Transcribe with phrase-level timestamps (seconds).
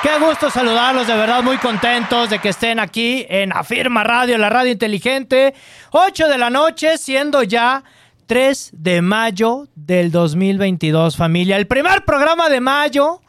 [0.00, 4.48] Qué gusto saludarlos, de verdad muy contentos de que estén aquí en Afirma Radio, la
[4.48, 5.54] radio inteligente.
[5.90, 7.82] 8 de la noche, siendo ya
[8.26, 11.56] 3 de mayo del 2022, familia.
[11.56, 13.20] El primer programa de mayo.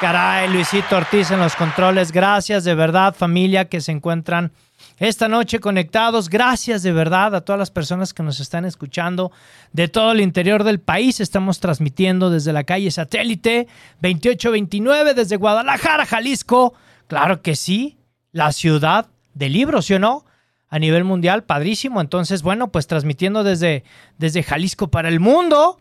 [0.00, 2.12] Caray, Luisito Ortiz en los controles.
[2.12, 4.52] Gracias de verdad, familia, que se encuentran
[5.08, 6.28] esta noche conectados.
[6.28, 9.32] Gracias de verdad a todas las personas que nos están escuchando
[9.72, 11.20] de todo el interior del país.
[11.20, 13.66] Estamos transmitiendo desde la calle Satélite
[14.00, 16.74] 2829 desde Guadalajara, Jalisco.
[17.06, 17.98] Claro que sí,
[18.32, 20.24] la ciudad del libro, ¿sí o no?
[20.68, 22.00] A nivel mundial, padrísimo.
[22.00, 23.84] Entonces, bueno, pues transmitiendo desde,
[24.18, 25.78] desde Jalisco para el mundo.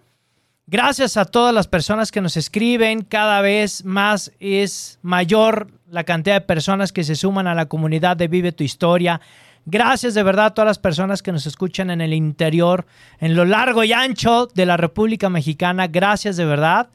[0.66, 6.38] Gracias a todas las personas que nos escriben, cada vez más es mayor la cantidad
[6.38, 9.22] de personas que se suman a la comunidad de Vive tu Historia.
[9.68, 12.88] Gracias de verdad a todas las personas que nos escuchan en el interior,
[13.20, 15.86] en lo largo y ancho de la República Mexicana.
[15.86, 16.90] Gracias de verdad.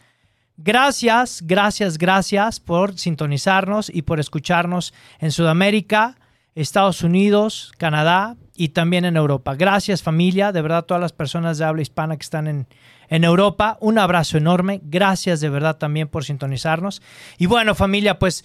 [0.56, 6.16] Gracias, gracias, gracias por sintonizarnos y por escucharnos en Sudamérica,
[6.56, 9.54] Estados Unidos, Canadá y también en Europa.
[9.54, 12.66] Gracias familia, de verdad a todas las personas de habla hispana que están en,
[13.08, 13.78] en Europa.
[13.80, 14.80] Un abrazo enorme.
[14.82, 17.00] Gracias de verdad también por sintonizarnos.
[17.38, 18.44] Y bueno, familia, pues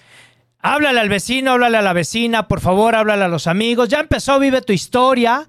[0.63, 3.89] háblale al vecino, háblale a la vecina, por favor, háblale a los amigos.
[3.89, 5.47] Ya empezó Vive tu historia.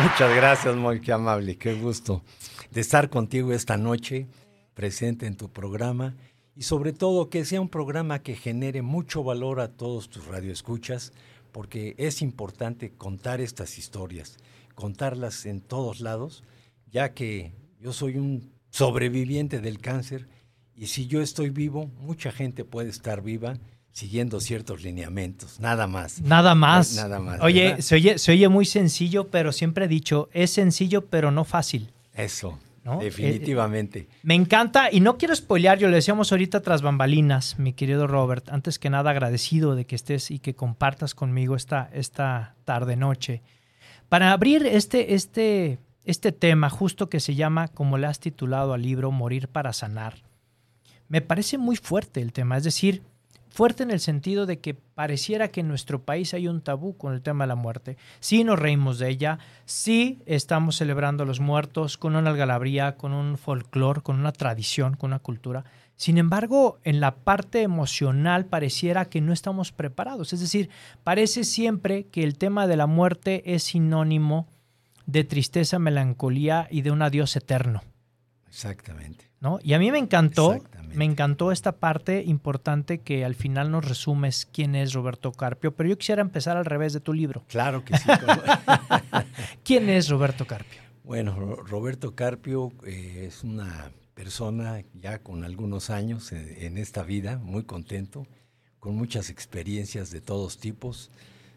[0.02, 2.24] Muchas gracias, muy qué amable, qué gusto
[2.72, 4.28] de estar contigo esta noche,
[4.74, 6.16] presente en tu programa.
[6.56, 11.14] Y sobre todo que sea un programa que genere mucho valor a todos tus radioescuchas,
[11.52, 14.38] porque es importante contar estas historias,
[14.74, 16.44] contarlas en todos lados,
[16.92, 20.28] ya que yo soy un sobreviviente del cáncer
[20.76, 23.60] y si yo estoy vivo, mucha gente puede estar viva
[23.94, 26.20] siguiendo ciertos lineamientos, nada más.
[26.20, 26.96] Nada más.
[26.96, 27.40] Nada más.
[27.42, 31.46] Oye se, oye, se oye muy sencillo, pero siempre he dicho, es sencillo, pero no
[31.46, 31.92] fácil.
[32.14, 33.00] Eso, ¿no?
[33.00, 34.00] definitivamente.
[34.00, 38.08] Eh, me encanta, y no quiero spoilear, yo le decíamos ahorita tras bambalinas, mi querido
[38.08, 43.44] Robert, antes que nada agradecido de que estés y que compartas conmigo esta, esta tarde-noche.
[44.10, 48.82] Para abrir este, este, este tema, justo que se llama, como le has titulado al
[48.82, 50.16] libro, Morir para Sanar,
[51.10, 53.04] me parece muy fuerte el tema, es decir,
[53.54, 57.14] fuerte en el sentido de que pareciera que en nuestro país hay un tabú con
[57.14, 57.98] el tema de la muerte.
[58.20, 63.14] Sí nos reímos de ella, sí estamos celebrando a los muertos con una algalabría, con
[63.14, 65.66] un folclore, con una tradición, con una cultura.
[65.96, 70.34] Sin embargo, en la parte emocional pareciera que no estamos preparados.
[70.34, 70.72] Es decir,
[71.04, 74.48] parece siempre que el tema de la muerte es sinónimo
[75.06, 77.84] de tristeza, melancolía y de un adiós eterno.
[78.48, 79.33] Exactamente.
[79.44, 79.60] ¿No?
[79.62, 80.64] Y a mí me encantó,
[80.94, 85.90] me encantó esta parte importante que al final nos resumes quién es Roberto Carpio, pero
[85.90, 87.44] yo quisiera empezar al revés de tu libro.
[87.50, 88.10] Claro que sí.
[89.66, 90.82] ¿Quién es Roberto Carpio?
[91.04, 97.64] Bueno, Roberto Carpio eh, es una persona ya con algunos años en, esta vida, muy
[97.64, 98.26] contento,
[98.80, 101.12] con muchas experiencias de todos tipos.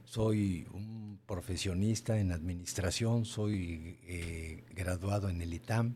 [0.07, 5.95] Soy un profesionista en administración, soy eh, graduado en el ITAM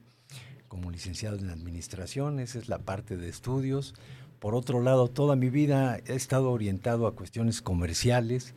[0.70, 3.93] como licenciado en administración, esa es la parte de estudios.
[4.38, 8.55] Por otro lado, toda mi vida he estado orientado a cuestiones comerciales,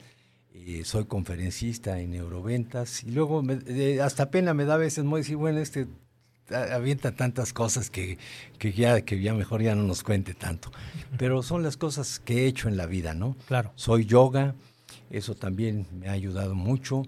[0.54, 5.22] eh, soy conferencista en neuroventas y luego eh, hasta pena me da a veces muy
[5.22, 5.88] decir, bueno, este
[6.72, 8.20] avienta tantas cosas que,
[8.60, 10.72] que, ya, que ya mejor ya no nos cuente tanto.
[11.18, 13.36] Pero son las cosas que he hecho en la vida, ¿no?
[13.48, 13.72] Claro.
[13.76, 14.54] Soy yoga,
[15.10, 17.08] eso también me ha ayudado mucho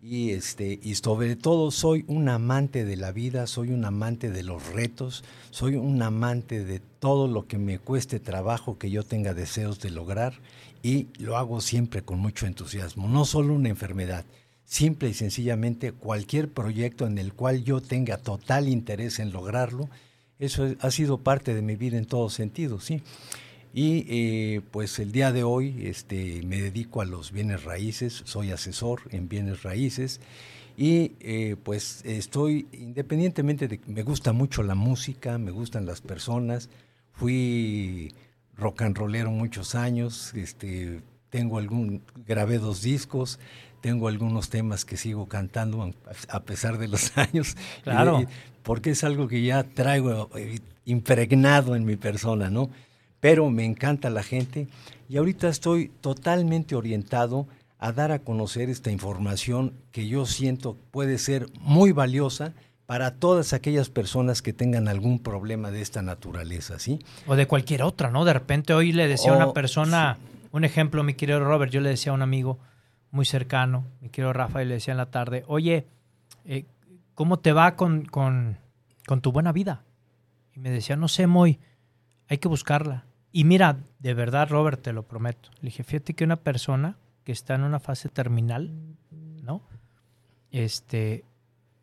[0.00, 4.42] y este y sobre todo soy un amante de la vida, soy un amante de
[4.42, 9.34] los retos, soy un amante de todo lo que me cueste trabajo que yo tenga
[9.34, 10.34] deseos de lograr
[10.82, 14.24] y lo hago siempre con mucho entusiasmo, no solo una enfermedad,
[14.64, 19.88] simple y sencillamente cualquier proyecto en el cual yo tenga total interés en lograrlo,
[20.38, 23.02] eso ha sido parte de mi vida en todos sentidos, ¿sí?
[23.74, 28.50] Y eh, pues el día de hoy este, me dedico a los bienes raíces, soy
[28.50, 30.20] asesor en bienes raíces
[30.76, 36.00] y eh, pues estoy, independientemente de que me gusta mucho la música, me gustan las
[36.00, 36.70] personas,
[37.12, 38.14] fui
[38.56, 43.40] rock and rollero muchos años, este, tengo algún, grabé dos discos,
[43.80, 45.92] tengo algunos temas que sigo cantando
[46.28, 47.56] a pesar de los años.
[47.82, 48.24] Claro.
[48.62, 52.70] porque es algo que ya traigo eh, impregnado en mi persona, ¿no?
[53.20, 54.68] Pero me encanta la gente
[55.08, 57.46] y ahorita estoy totalmente orientado
[57.78, 62.52] a dar a conocer esta información que yo siento puede ser muy valiosa
[62.86, 66.98] para todas aquellas personas que tengan algún problema de esta naturaleza, ¿sí?
[67.26, 68.24] O de cualquier otra, ¿no?
[68.24, 70.16] De repente hoy le decía a una persona,
[70.52, 72.58] un ejemplo, mi querido Robert, yo le decía a un amigo
[73.10, 75.86] muy cercano, mi querido Rafa, y le decía en la tarde, oye,
[76.46, 76.64] eh,
[77.14, 78.56] ¿cómo te va con, con,
[79.06, 79.84] con tu buena vida?
[80.54, 81.60] Y me decía, no sé, muy,
[82.26, 83.04] hay que buscarla.
[83.38, 85.50] Y mira, de verdad, Robert, te lo prometo.
[85.60, 88.72] Le dije, fíjate que una persona que está en una fase terminal,
[89.12, 89.62] ¿no?
[90.50, 91.24] Este,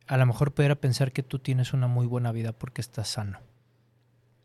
[0.05, 3.39] a lo mejor pudiera pensar que tú tienes una muy buena vida porque estás sano.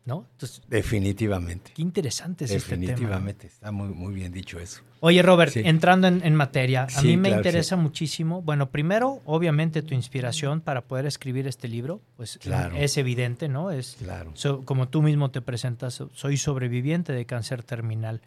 [0.03, 0.27] ¿No?
[0.67, 1.71] Definitivamente.
[1.75, 2.87] Qué interesante es este tema.
[2.87, 4.81] Definitivamente, está muy, muy bien dicho eso.
[4.99, 10.61] Oye, Robert, entrando en, materia, a mí me interesa muchísimo, bueno, primero, obviamente tu inspiración
[10.61, 12.39] para poder escribir este libro, pues
[12.75, 13.71] es evidente, ¿no?
[13.71, 14.33] Es claro.
[14.65, 18.21] como tú mismo te presentas, soy sobreviviente de cáncer terminal.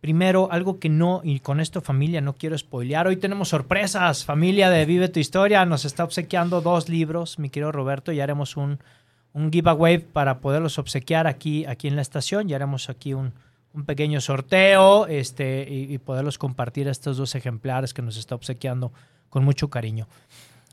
[0.00, 4.70] Primero, algo que no, y con esto familia, no quiero spoilear, hoy tenemos sorpresas, familia
[4.70, 8.80] de Vive tu Historia, nos está obsequiando dos libros, mi querido Roberto, y haremos un
[9.34, 12.50] un giveaway para poderlos obsequiar aquí, aquí en la estación.
[12.50, 13.32] Y haremos aquí un,
[13.86, 18.92] pequeño sorteo este, y, poderlos compartir estos dos ejemplares que nos está obsequiando
[19.30, 20.08] con mucho cariño.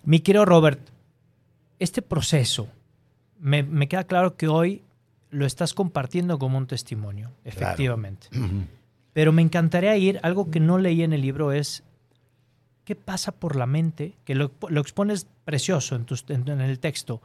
[0.03, 0.79] Mi querido Robert,
[1.79, 2.67] este proceso,
[3.39, 4.81] me, queda claro que hoy
[5.29, 8.27] lo estás compartiendo como un testimonio, efectivamente.
[9.13, 11.83] Pero me encantaría ir, algo que no leí en el libro es,
[12.83, 14.13] ¿qué pasa por la mente?
[14.25, 16.05] Que lo, expones precioso en,
[16.49, 17.21] en el texto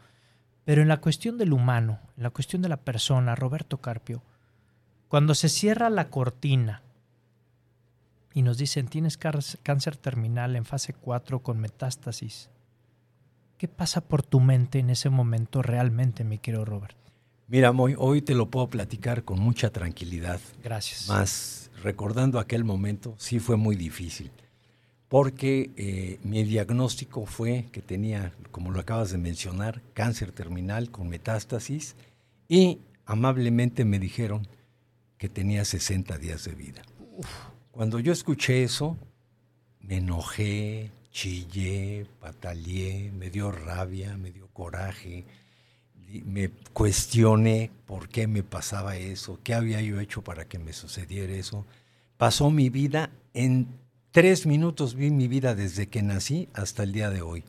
[0.65, 4.23] pero en la cuestión del humano, en la cuestión de la persona, Roberto Carpio,
[5.09, 6.83] cuando se cierra la cortina
[8.33, 12.51] y nos dicen tienes cáncer terminal en fase 4 con metástasis,
[13.59, 16.97] ¿qué pasa por tu mente en ese momento realmente, mi querido Robert?
[17.47, 20.41] Mira, hoy, hoy te lo puedo platicar con mucha tranquilidad.
[20.63, 21.09] Gracias.
[21.09, 24.31] Más recordando aquel momento, sí fue muy difícil
[25.15, 31.09] porque eh, mi diagnóstico fue que tenía, como lo acabas de mencionar, cáncer terminal con
[31.09, 31.95] metástasis
[32.49, 34.49] y amablemente me dijeron
[35.17, 36.83] que tenía 60 días de vida.
[37.71, 38.97] Cuando yo escuché eso,
[39.79, 45.27] me enojé, chillé, pataleé, me dio rabia, me dio coraje,
[46.25, 51.35] me cuestioné por qué me pasaba eso, qué había yo hecho para que me sucediera
[51.35, 51.65] eso.
[52.17, 53.84] Pasó mi vida en
[54.15, 57.43] Tres minutos vi mi vida desde que nací hasta el día de hoy.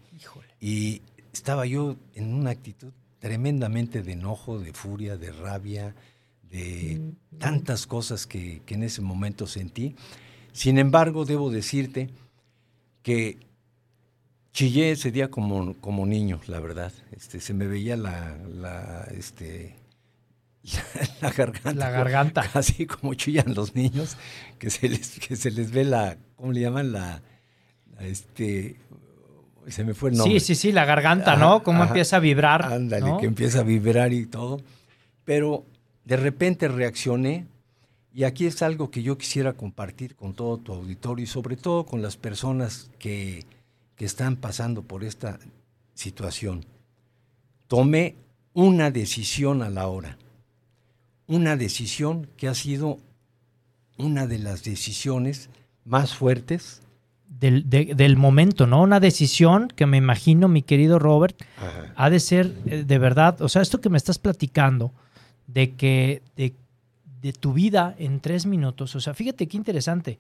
[0.59, 5.93] Y estaba yo en una actitud tremendamente de enojo, de furia, de rabia,
[6.49, 9.95] de tantas cosas que, en ese momento sentí.
[10.53, 12.09] Sin embargo, debo decirte
[13.03, 13.37] que
[14.51, 16.91] chillé ese día como, como niño, la verdad.
[17.11, 19.75] Este, se me veía la, la, este,
[21.21, 21.73] la, garganta.
[21.73, 22.49] La garganta.
[22.53, 24.17] Así como chillan los niños,
[24.59, 26.91] que se les, que se les ve la, ¿cómo le llaman?
[26.91, 27.21] La,
[27.99, 28.77] este,
[29.67, 30.39] Se me fue el nombre.
[30.39, 31.63] Sí, sí, sí, la garganta, ¿no?
[31.63, 32.63] Cómo empieza a vibrar.
[32.63, 34.61] Ándale, que empieza a vibrar y todo.
[35.23, 35.65] Pero
[36.03, 37.47] de repente reaccioné
[38.13, 41.85] y aquí es algo que yo quisiera compartir con todo tu auditorio y sobre todo
[41.85, 43.43] con las personas que,
[43.95, 45.39] que están pasando por esta
[45.93, 46.65] situación.
[47.67, 48.15] Tomé
[48.53, 50.17] una decisión a la hora.
[51.27, 52.99] Una decisión que ha sido
[53.97, 55.49] una de las decisiones
[55.83, 56.81] más fuertes.
[57.27, 58.81] Del, momento, ¿no?
[58.81, 61.35] Una decisión que me imagino, mi querido Robert,
[61.95, 64.91] ha de ser eh, de verdad, o sea, esto que me estás platicando,
[65.47, 66.53] de que de,
[67.21, 70.17] de tu vida en tres minutos, o sea, fíjate qué interesante.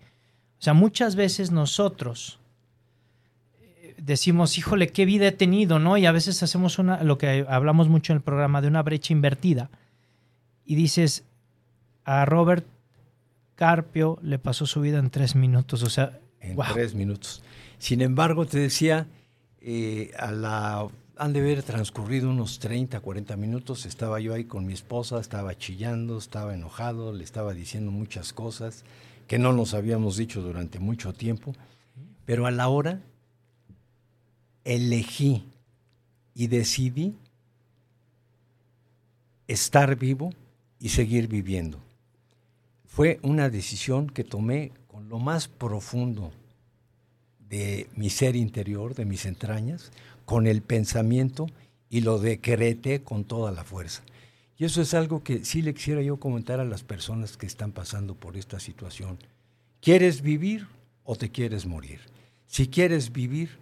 [0.59, 2.39] O sea, muchas veces nosotros
[3.61, 5.97] eh, decimos, híjole, qué vida he tenido, ¿no?
[5.97, 9.13] Y a veces hacemos una, lo que hablamos mucho en el programa, de una brecha
[9.13, 9.69] invertida.
[10.65, 11.23] Y dices,
[12.03, 12.65] a Robert
[13.55, 16.19] Carpio le pasó su vida en tres minutos, o sea...
[16.39, 17.43] En tres minutos.
[17.77, 19.07] Sin embargo, te decía,
[19.61, 24.65] eh, a la, han de haber transcurrido unos 30, 40 minutos, estaba yo ahí con
[24.65, 28.83] mi esposa, estaba chillando, estaba enojado, le estaba diciendo muchas cosas
[29.27, 31.53] que no nos habíamos dicho durante mucho tiempo,
[32.25, 33.01] pero a la hora
[34.63, 35.45] elegí
[36.33, 37.15] y decidí
[39.47, 40.31] estar vivo
[40.85, 41.79] y seguir viviendo.
[42.85, 46.31] Fue una decisión que tomé con lo más profundo
[47.39, 49.91] de mi ser interior, de mis entrañas,
[50.25, 51.47] con el pensamiento
[51.89, 54.03] y lo decreté con toda la fuerza.
[54.59, 57.71] Y eso es algo que sí le quisiera yo comentar a las personas que están
[57.71, 59.17] pasando por esta situación.
[59.81, 60.67] ¿Quieres vivir
[61.03, 62.01] o te quieres morir?
[62.45, 63.57] Si quieres vivir,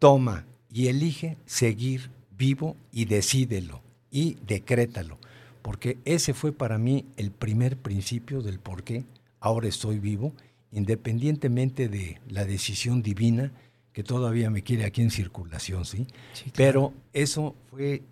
[0.00, 5.20] toma y elige seguir vivo y decídelo y decrétalo
[5.64, 9.06] porque ese fue para mí el primer principio del por qué
[9.40, 10.34] ahora estoy vivo,
[10.72, 13.50] independientemente de la decisión divina
[13.94, 16.06] que todavía me quiere aquí en circulación, ¿sí?
[16.54, 18.02] Pero eso fue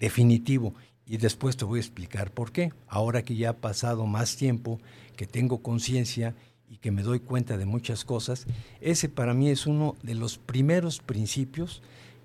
[0.00, 0.74] definitivo
[1.06, 2.72] y después te voy a explicar por qué.
[2.88, 4.80] Ahora que ya ha pasado más tiempo,
[5.14, 6.34] que tengo conciencia
[6.68, 8.48] y que me doy cuenta de muchas cosas,
[8.80, 11.84] ese para mí es uno de los primeros principios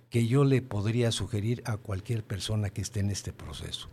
[0.10, 3.88] que yo le podría sugerir a cualquier persona que esté en este proceso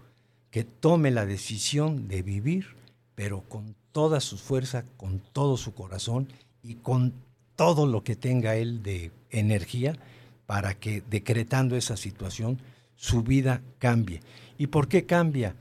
[0.50, 2.66] que tome la decisión de vivir,
[3.14, 6.28] pero con toda su fuerza, con todo su corazón
[6.62, 7.12] y con
[7.56, 9.98] todo lo que tenga él de energía
[10.46, 12.58] para que decretando esa situación
[12.96, 14.20] su vida cambie.
[14.56, 15.54] ¿Y por qué cambia?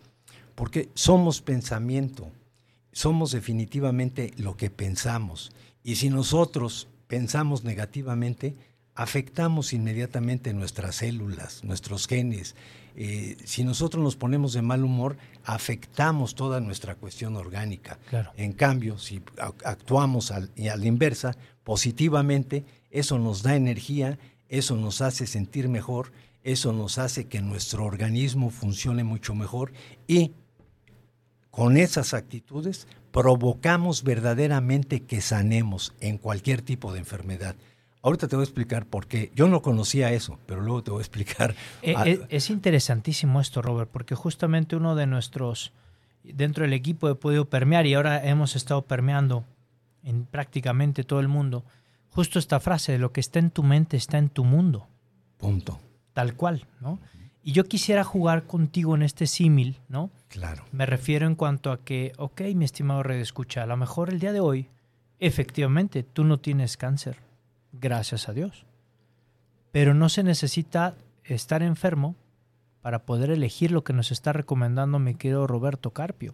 [0.56, 2.32] Porque somos pensamiento,
[2.92, 5.52] somos definitivamente lo que pensamos.
[5.84, 8.56] Y si nosotros pensamos negativamente,
[8.98, 12.56] afectamos inmediatamente nuestras células, nuestros genes,
[12.96, 18.00] eh, si nosotros nos ponemos de mal humor, afectamos toda nuestra cuestión orgánica.
[18.38, 19.22] En cambio, si
[19.64, 24.18] actuamos al, a la inversa, positivamente, eso nos da energía,
[24.50, 26.12] eso nos hace sentir mejor,
[26.44, 29.74] eso nos hace que nuestro organismo funcione mucho mejor
[30.08, 30.32] y
[31.52, 37.56] con esas actitudes provocamos verdaderamente que sanemos en cualquier tipo de enfermedad.
[38.02, 39.32] Ahorita te voy a explicar por qué.
[39.36, 41.56] Yo no conocía eso, pero luego te voy a explicar.
[41.82, 45.74] Eh, eh, es, interesantísimo esto, Robert, porque justamente uno de nuestros,
[46.24, 49.46] dentro del equipo he podido permear y ahora hemos estado permeando
[50.04, 51.66] en prácticamente todo el mundo,
[52.10, 54.88] justo esta frase de lo que está en tu mente está en tu mundo.
[55.38, 55.80] Punto.
[56.14, 57.00] Tal cual, ¿no?
[57.44, 60.12] Y yo quisiera jugar contigo en este símil, ¿no?
[60.28, 60.66] Claro.
[60.72, 64.20] Me refiero en cuanto a que, ok, mi estimado Red Escucha, a lo mejor el
[64.20, 64.70] día de hoy,
[65.20, 67.27] efectivamente, tú no tienes cáncer
[67.80, 68.66] gracias a Dios.
[69.72, 72.16] Pero no se necesita estar enfermo
[72.82, 76.34] para poder elegir lo que nos está recomendando mi querido Roberto Carpio.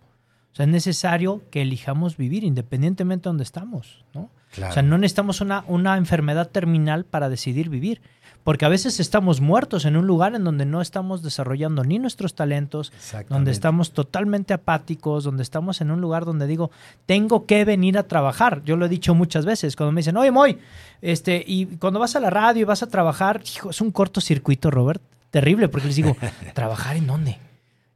[0.52, 4.30] O sea, es necesario que elijamos vivir independientemente de donde estamos, ¿no?
[4.58, 8.02] O sea, no necesitamos una, una enfermedad terminal para decidir vivir
[8.44, 12.36] porque a veces estamos muertos en un lugar en donde no estamos desarrollando ni nuestros
[12.36, 12.92] talentos,
[13.30, 16.70] donde estamos totalmente apáticos, donde estamos en un lugar donde digo,
[17.06, 18.62] tengo que venir a trabajar.
[18.66, 20.60] Yo lo he dicho muchas veces, cuando me dicen, oye, Moy,
[21.02, 24.70] este, y cuando vas a la radio y vas a trabajar, hijo, es un cortocircuito,
[24.70, 26.18] Robert, terrible, porque les digo,
[26.54, 27.38] ¿trabajar en dónde?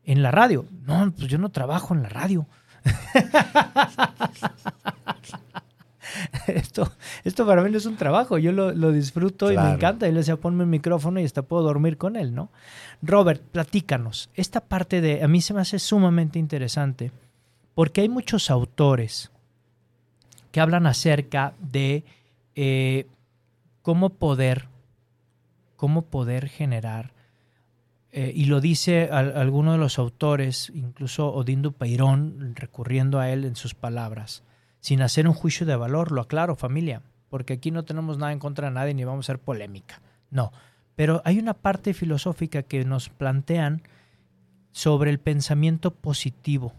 [0.06, 0.66] En la radio.
[0.86, 2.48] No, pues yo no trabajo en la radio.
[6.48, 6.92] esto,
[7.24, 10.08] esto para mí no es un trabajo, yo lo, disfruto y me encanta.
[10.08, 12.50] Y le decía, ponme el micrófono y hasta puedo dormir con él, ¿no?
[13.02, 14.30] Robert, platícanos.
[14.34, 17.12] Esta parte de, a mí se me hace sumamente interesante
[17.76, 19.32] porque hay muchos autores
[20.52, 22.04] que hablan acerca de
[22.56, 23.08] eh,
[23.82, 24.68] cómo poder,
[25.76, 27.12] cómo poder generar
[28.12, 33.56] eh, y lo dice alguno de los autores, incluso Odindo Peirón, recurriendo a él en
[33.56, 34.44] sus palabras
[34.88, 38.40] sin hacer un juicio de valor, lo aclaro familia, porque aquí no tenemos nada en
[38.40, 40.02] contra de nadie ni vamos a hacer polémica.
[40.32, 40.54] No,
[40.96, 43.82] pero hay una parte filosófica que nos plantean
[44.72, 46.72] sobre el pensamiento positivo.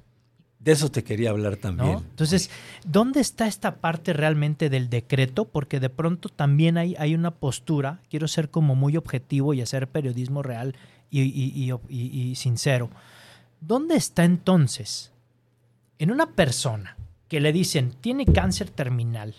[0.59, 1.99] De eso te quería hablar también.
[1.99, 2.51] Entonces,
[2.83, 5.45] ¿dónde está esta parte realmente del decreto?
[5.45, 9.87] Porque de pronto también hay, hay una postura, quiero ser como muy objetivo y hacer
[9.87, 10.75] periodismo real
[11.11, 11.21] y,
[11.91, 12.89] y sincero.
[13.61, 15.13] ¿Dónde está entonces
[15.99, 16.97] en una persona
[17.29, 19.35] que le dicen tiene cáncer terminal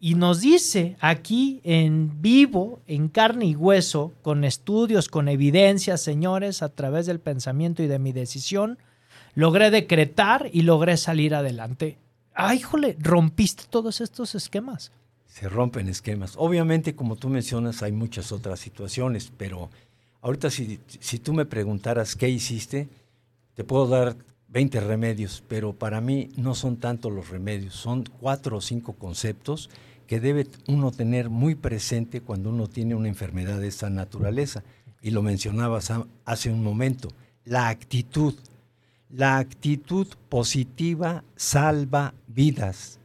[0.00, 6.62] y nos dice aquí en vivo, en carne y hueso, con estudios, con evidencias, señores,
[6.62, 8.78] a través del pensamiento y de mi decisión,
[9.34, 11.98] logré decretar y logré salir adelante.
[12.32, 12.96] ¡Ay, híjole!
[13.00, 14.92] Rompiste todos estos esquemas.
[15.26, 16.34] Se rompen esquemas.
[16.36, 19.68] Obviamente, como tú mencionas, hay muchas otras situaciones, pero
[20.20, 22.88] ahorita si, si tú me preguntaras qué hiciste,
[23.56, 24.16] te puedo dar
[24.48, 29.68] 20 remedios, pero para mí no son tanto los remedios, son cuatro o cinco conceptos
[30.06, 34.64] que debe uno tener muy presente cuando uno tiene una enfermedad de esta naturaleza.
[35.02, 35.92] Y lo mencionabas
[36.24, 37.10] hace un momento,
[37.44, 38.34] la actitud.
[39.10, 43.00] La actitud positiva salva vidas.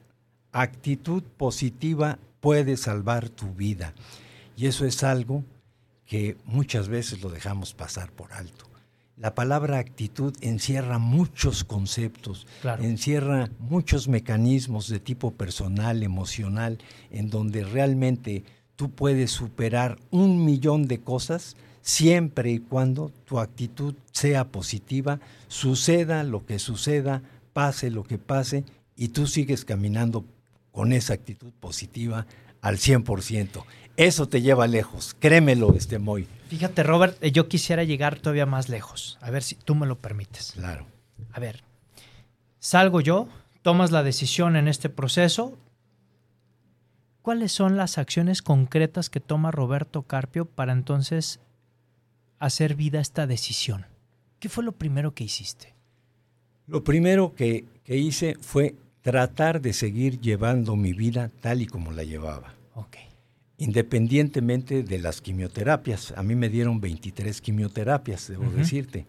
[0.52, 3.94] Actitud positiva puede salvar tu vida.
[4.56, 5.44] Y eso es algo
[6.06, 8.73] que muchas veces lo dejamos pasar por alto
[9.18, 12.48] la palabra actitud encierra muchos conceptos,
[12.80, 16.80] encierra muchos mecanismos de tipo personal, emocional,
[17.12, 18.44] en donde realmente
[18.76, 26.24] tú puedes superar un millón de cosas siempre y cuando tu actitud sea positiva, suceda
[26.24, 28.64] lo que suceda, pase lo que pase,
[28.96, 30.26] y tú sigues caminando
[30.72, 32.26] con esa actitud positiva
[32.62, 33.64] al 100%.
[33.96, 36.26] Eso te lleva lejos, créemelo, este Moy.
[36.54, 39.18] Fíjate, Robert, eh, yo quisiera llegar todavía más lejos.
[39.22, 40.52] A ver si tú me lo permites.
[40.52, 40.86] Claro.
[41.32, 41.64] A ver,
[42.60, 43.28] salgo yo,
[43.64, 45.58] tomas la decisión en este proceso.
[47.24, 51.40] ¿Cuáles son las acciones concretas que toma Roberto Carpio para entonces
[52.38, 53.88] hacer vida esta decisión?
[54.40, 55.74] ¿Qué fue lo primero que hiciste?
[56.68, 61.92] Lo primero que, que hice fue tratar de seguir llevando mi vida tal y como
[61.92, 62.54] la llevaba.
[62.76, 63.13] Okay
[63.64, 66.14] independientemente de las quimioterapias.
[66.18, 69.06] A mí me dieron 23 quimioterapias, debo decirte.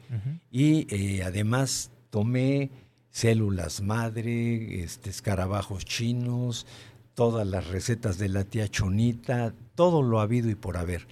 [0.53, 2.71] Y eh, además tomé
[3.11, 6.69] células madre, este, escarabajos chinos,
[7.15, 11.09] todas las recetas de la tía Chonita, todo lo habido y por haber.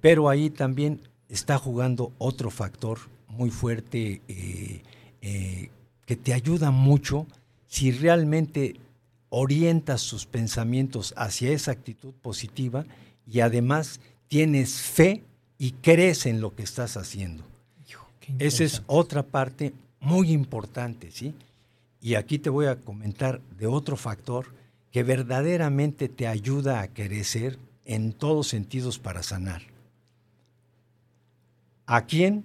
[0.00, 4.82] Pero ahí también está jugando otro factor muy fuerte eh,
[5.20, 5.70] eh,
[6.06, 7.26] que te ayuda mucho
[7.66, 8.76] si realmente
[9.30, 12.84] orientas sus pensamientos hacia esa actitud positiva
[13.26, 15.22] y además tienes fe
[15.58, 17.44] y crees en lo que estás haciendo.
[18.38, 21.34] Esa es otra parte muy importante, ¿sí?
[22.00, 24.46] Y aquí te voy a comentar de otro factor
[24.92, 29.62] que verdaderamente te ayuda a crecer en todos sentidos para sanar.
[31.86, 32.44] ¿A quién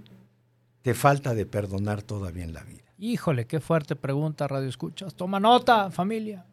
[0.82, 2.84] te falta de perdonar todavía en la vida?
[2.98, 5.14] Híjole, qué fuerte pregunta, Radio Escuchas.
[5.16, 6.46] Toma nota, familia.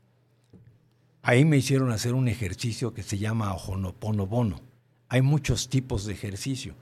[1.22, 4.60] Ahí me hicieron hacer un ejercicio que se llama Ojonopono Bono.
[5.08, 6.74] Hay muchos tipos de ejercicio,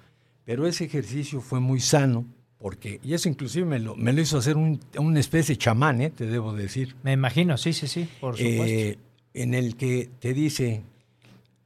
[0.45, 2.25] pero ese ejercicio fue muy sano
[2.59, 6.01] porque, y eso inclusive me lo, me lo hizo hacer un, una especie de chamán,
[6.01, 6.11] ¿eh?
[6.11, 6.97] te debo decir.
[7.05, 8.65] Me imagino, sí, sí, sí, por supuesto.
[8.65, 8.99] Eh,
[9.35, 10.83] en el que te dice,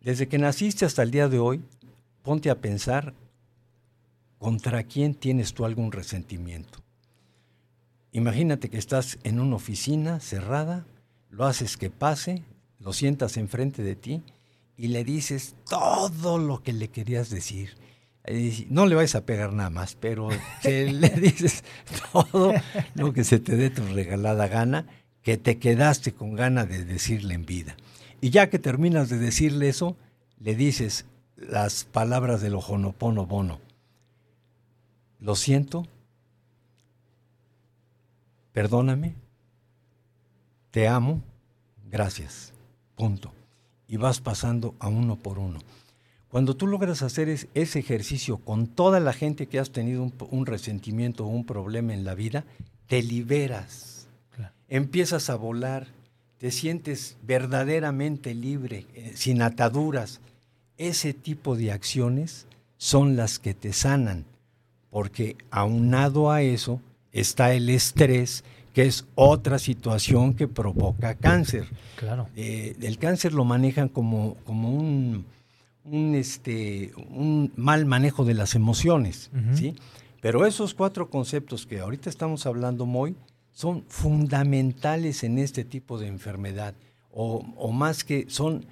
[0.02, 1.62] desde que naciste hasta el día de hoy,
[2.22, 3.14] ponte a pensar
[4.38, 6.80] contra quién tienes tú algún resentimiento.
[8.12, 10.84] Imagínate que estás en una oficina cerrada,
[11.30, 12.42] lo haces que pase,
[12.82, 14.22] lo sientas enfrente de ti
[14.76, 17.76] y le dices todo lo que le querías decir.
[18.68, 20.28] No le vais a pegar nada más, pero
[20.64, 21.64] le dices
[22.12, 22.52] todo
[22.94, 24.86] lo que se te dé tu regalada gana,
[25.22, 27.76] que te quedaste con gana de decirle en vida.
[28.20, 29.96] Y ya que terminas de decirle eso,
[30.38, 33.60] le dices las palabras del ojonopono bono.
[35.18, 35.86] Lo siento,
[38.52, 39.14] perdóname,
[40.72, 41.22] te amo,
[41.88, 42.51] gracias.
[43.02, 43.32] Punto.
[43.88, 45.58] Y vas pasando a uno por uno.
[46.28, 51.24] Cuando tú logras hacer ese ejercicio con toda la gente que has tenido un, resentimiento
[51.24, 52.44] o un problema en la vida,
[52.86, 54.06] te liberas.
[54.68, 55.88] Empiezas a volar,
[56.38, 60.20] te sientes verdaderamente libre, eh, sin ataduras.
[60.78, 64.26] Ese tipo de acciones son las que te sanan,
[64.90, 71.68] porque aunado a eso está el estrés que es otra situación que provoca cáncer.
[71.96, 72.28] Claro.
[72.36, 75.26] Eh, el cáncer lo manejan como, como un,
[75.84, 79.74] un, este, un mal manejo de las emociones, ¿sí?
[80.20, 83.16] Pero esos cuatro conceptos que ahorita estamos hablando, muy
[83.50, 86.74] son fundamentales en este tipo de enfermedad,
[87.12, 88.64] o, o más que son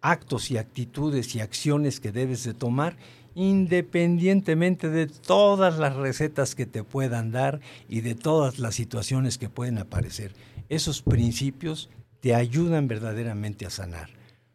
[0.00, 2.96] actos y actitudes y acciones que debes de tomar
[3.34, 9.48] independientemente de todas las recetas que te puedan dar y de todas las situaciones que
[9.48, 10.32] pueden aparecer.
[10.68, 11.90] Esos principios
[12.20, 14.10] te ayudan verdaderamente a sanar.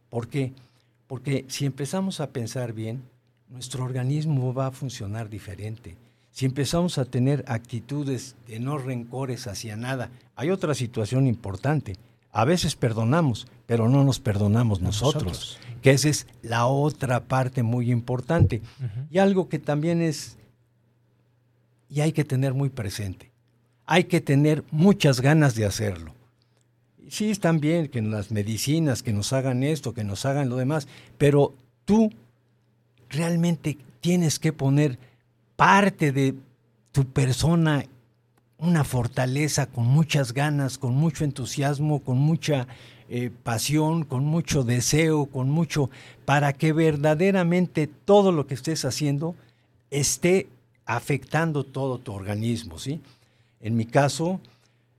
[0.09, 0.53] ¿Por qué?
[1.07, 3.03] Porque si empezamos a pensar bien,
[3.49, 5.95] nuestro organismo va a funcionar diferente.
[6.31, 11.95] Si empezamos a tener actitudes de no rencores hacia nada, hay otra situación importante.
[12.37, 17.89] A veces perdonamos, pero no nos perdonamos nosotros, que esa es la otra parte muy
[17.89, 18.61] importante.
[19.09, 20.37] Y algo que también es,
[21.89, 23.31] y hay que tener muy presente,
[23.87, 26.13] hay que tener muchas ganas de hacerlo.
[27.09, 30.87] Sí, están bien que las medicinas, que nos hagan esto, que nos hagan lo demás,
[31.17, 32.11] pero tú
[33.09, 34.99] realmente tienes que poner
[35.55, 36.35] parte de
[36.91, 37.83] tu persona
[38.59, 42.67] una fortaleza con muchas ganas, con mucho entusiasmo, con mucha
[43.09, 45.89] eh, pasión, con mucho deseo, con mucho,
[46.25, 49.35] para que verdaderamente todo lo que estés haciendo
[49.91, 50.47] esté
[50.85, 53.01] afectando todo tu organismo, ¿sí?
[53.61, 54.39] En mi caso,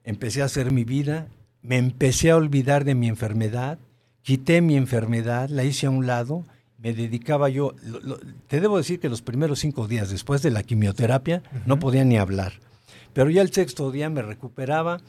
[0.05, 1.27] empecé a hacer mi vida,
[1.63, 3.79] me empecé a olvidar de mi enfermedad,
[4.23, 6.45] quité mi enfermedad, la hice a un lado,
[6.79, 7.75] me dedicaba yo,
[8.47, 12.17] te debo decir que los primeros cinco días después de la quimioterapia no podía ni
[12.17, 12.53] hablar
[13.19, 15.01] pero ya el sexto día me recuperaba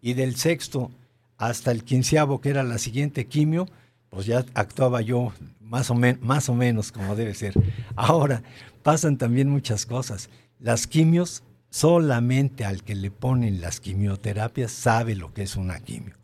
[0.00, 0.90] y del sexto
[1.36, 3.68] hasta el quinceavo, que era la siguiente quimio,
[4.08, 7.52] pues ya actuaba yo más o, más o menos como debe ser.
[7.94, 8.42] Ahora,
[8.82, 10.30] pasan también muchas cosas.
[10.58, 16.14] Las quimios, solamente al que le ponen las quimioterapias sabe lo que es una quimio.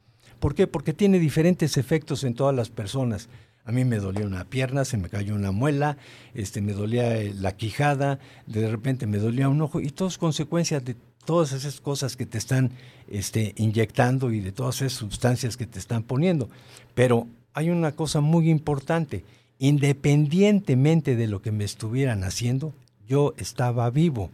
[0.41, 0.67] ¿Por qué?
[0.67, 3.29] Porque tiene diferentes efectos en todas las personas.
[3.67, 5.99] A mí me dolía una pierna, se me cayó una muela,
[6.33, 10.17] este, me dolía eh, la quijada, de repente me dolía un ojo, y todo es
[10.17, 12.73] consecuencia de todas esas cosas que te están
[13.09, 16.49] este, inyectando y de todas esas sustancias que te están poniendo.
[16.95, 19.25] Pero hay una cosa muy importante,
[19.59, 22.73] independientemente de lo que me estuvieran haciendo,
[23.07, 24.31] yo estaba vivo.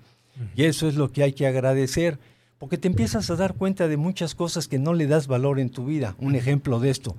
[0.57, 2.19] Y eso es lo que hay que agradecer,
[2.59, 5.71] porque te empiezas a dar cuenta de muchas cosas que no le das valor en
[5.71, 6.17] tu vida.
[6.19, 7.15] Un ejemplo de esto,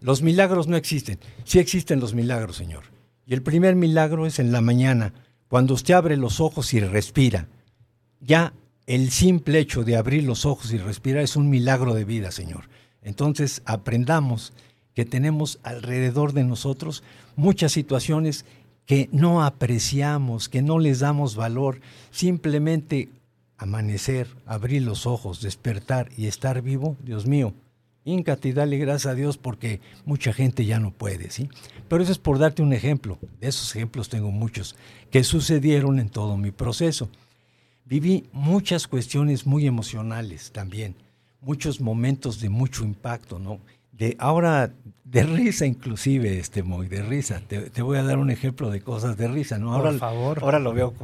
[0.00, 1.18] los milagros no existen.
[1.44, 2.84] Sí existen los milagros, Señor.
[3.26, 5.12] Y el primer milagro es en la mañana,
[5.48, 7.46] cuando usted abre los ojos y respira.
[8.20, 8.54] Ya
[8.86, 12.68] el simple hecho de abrir los ojos y respirar es un milagro de vida, Señor.
[13.02, 14.52] Entonces aprendamos
[14.94, 17.02] que tenemos alrededor de nosotros
[17.36, 18.44] muchas situaciones
[18.86, 21.80] que no apreciamos, que no les damos valor.
[22.10, 23.08] Simplemente
[23.56, 27.54] amanecer, abrir los ojos, despertar y estar vivo, Dios mío,
[28.04, 31.48] íncate y dale gracias a Dios porque mucha gente ya no puede, ¿sí?
[31.88, 33.18] Pero eso es por darte un ejemplo.
[33.40, 34.74] De esos ejemplos tengo muchos
[35.10, 37.08] que sucedieron en todo mi proceso
[37.84, 40.96] viví muchas cuestiones muy emocionales también,
[41.40, 43.60] muchos momentos de mucho impacto, ¿no?
[43.92, 44.72] De ahora,
[45.04, 47.40] de risa inclusive, este muy de risa.
[47.46, 49.74] Te, voy a dar un ejemplo de cosas de risa, ¿no?
[49.74, 50.38] Ahora, Por favor.
[50.42, 50.94] Ahora lo veo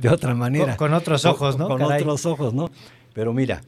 [0.00, 0.76] de otra manera.
[0.76, 1.68] Con, otros ojos, ¿no?
[1.68, 2.70] Con, otros ojos, ¿no?
[3.12, 3.62] Pero mira,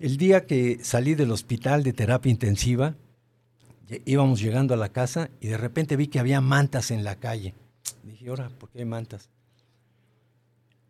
[0.00, 2.96] el día que salí del hospital de terapia intensiva,
[4.04, 7.54] íbamos llegando a la casa y de repente vi que había mantas en la calle.
[8.02, 9.30] Dije, ahora, ¿por qué hay mantas?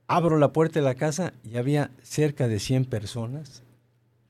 [0.08, 3.62] Abro la puerta de la casa y había cerca de 100 personas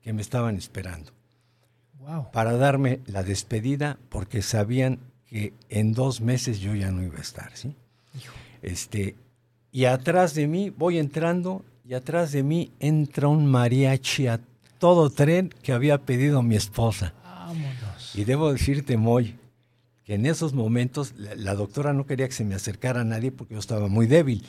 [0.01, 1.13] que me estaban esperando.
[2.33, 7.21] Para darme la despedida porque sabían que en dos meses yo ya no iba a
[7.21, 7.75] estar, ¿sí?
[8.61, 9.15] Este,
[9.71, 14.41] y atrás de mí, voy entrando, y atrás de mí entra un mariachi a
[14.79, 17.13] todo tren que había pedido mi esposa.
[17.23, 18.15] Vámonos.
[18.15, 19.38] Y debo decirte, Moy,
[20.09, 23.59] en esos momentos la, doctora no quería que se me acercara a nadie porque yo
[23.59, 24.43] estaba muy débil.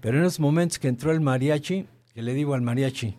[0.00, 3.16] Pero en esos momentos que entró el mariachi, que le digo al mariachi,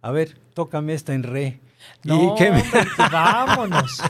[0.00, 1.60] a ver, tócame esta en re.
[2.04, 2.62] No, y me...
[3.10, 4.00] vámonos.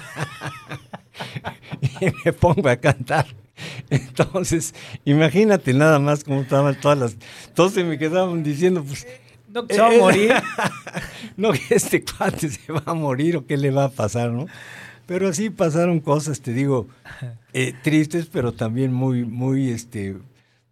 [2.01, 3.27] y me pongo a cantar.
[3.89, 4.75] Entonces,
[5.07, 7.17] imagínate nada más cómo estaban todas las...
[7.47, 9.07] Entonces me quedaban diciendo, pues...
[9.49, 10.33] No, se va a morir.
[11.37, 14.47] no, que este cuate se va a morir o qué le va a pasar, ¿no?
[15.07, 16.89] Pero sí pasaron cosas, te digo,
[17.53, 20.17] eh, tristes, pero también muy, muy, este,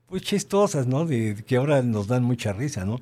[0.06, 1.06] pues chistosas, ¿no?
[1.06, 3.00] De, que ahora nos dan mucha risa, ¿no?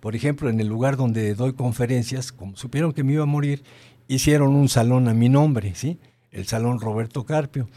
[0.00, 3.64] Por ejemplo, en el lugar donde doy conferencias, como supieron que me iba a morir,
[4.06, 5.98] hicieron un salón a mi nombre, ¿sí?
[6.30, 7.68] El Salón Roberto Carpio.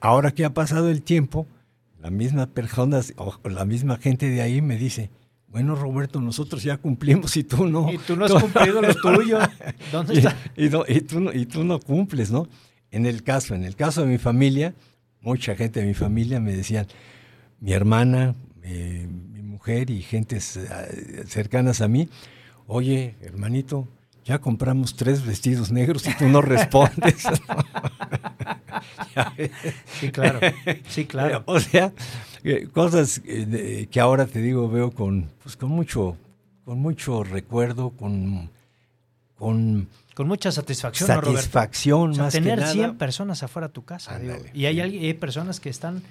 [0.00, 1.46] Ahora que ha pasado el tiempo,
[2.00, 5.10] la misma persona o la misma gente de ahí me dice,
[5.54, 7.92] bueno, Roberto, nosotros ya cumplimos y tú no.
[7.92, 9.38] Y tú no has cumplido lo tuyo.
[9.92, 10.36] ¿Dónde está?
[10.56, 12.48] Y, tú no, y, tú no, cumples, ¿no?
[12.90, 14.74] En el caso, en el caso de mi familia,
[15.20, 16.88] mucha gente de mi familia me decían,
[17.60, 22.08] mi hermana, eh, mi mujer y gentes eh, cercanas a mí,
[22.66, 23.86] oye, hermanito,
[24.24, 27.22] ya compramos tres vestidos negros y tú no respondes.
[30.00, 30.40] sí, claro.
[30.88, 31.44] Sí, claro.
[31.46, 31.92] O sea,
[32.72, 36.16] cosas eh, que ahora te digo veo con, pues, con mucho,
[36.64, 38.50] con mucho recuerdo, con,
[39.36, 42.72] con con mucha satisfacción, satisfacción ¿no, más tener que nada.
[42.72, 44.16] 100 personas afuera de tu casa.
[44.18, 46.04] digo, y hay, hay personas que están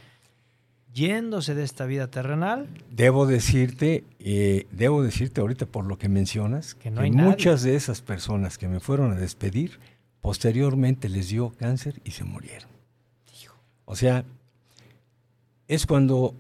[0.94, 2.68] yéndose de esta vida terrenal.
[2.92, 8.58] Debo decirte, eh, debo decirte ahorita por lo que mencionas, que, muchas de esas personas
[8.58, 9.80] que me fueron a despedir,
[10.22, 12.70] posteriormente les dio cáncer y se murieron.
[13.86, 14.24] O sea,
[15.74, 16.36] es cuando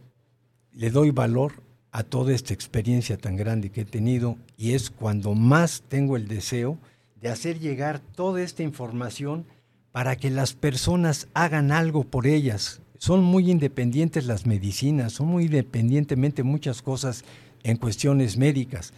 [0.73, 1.53] le doy valor
[1.91, 6.27] a toda esta experiencia tan grande que he tenido y es cuando más tengo el
[6.27, 6.77] deseo
[7.19, 9.45] de hacer llegar toda esta información
[9.91, 15.45] para que las personas hagan algo por ellas, son muy independientes las medicinas, son muy
[15.45, 17.23] independientemente muchas cosas
[17.63, 18.93] en cuestiones médicas.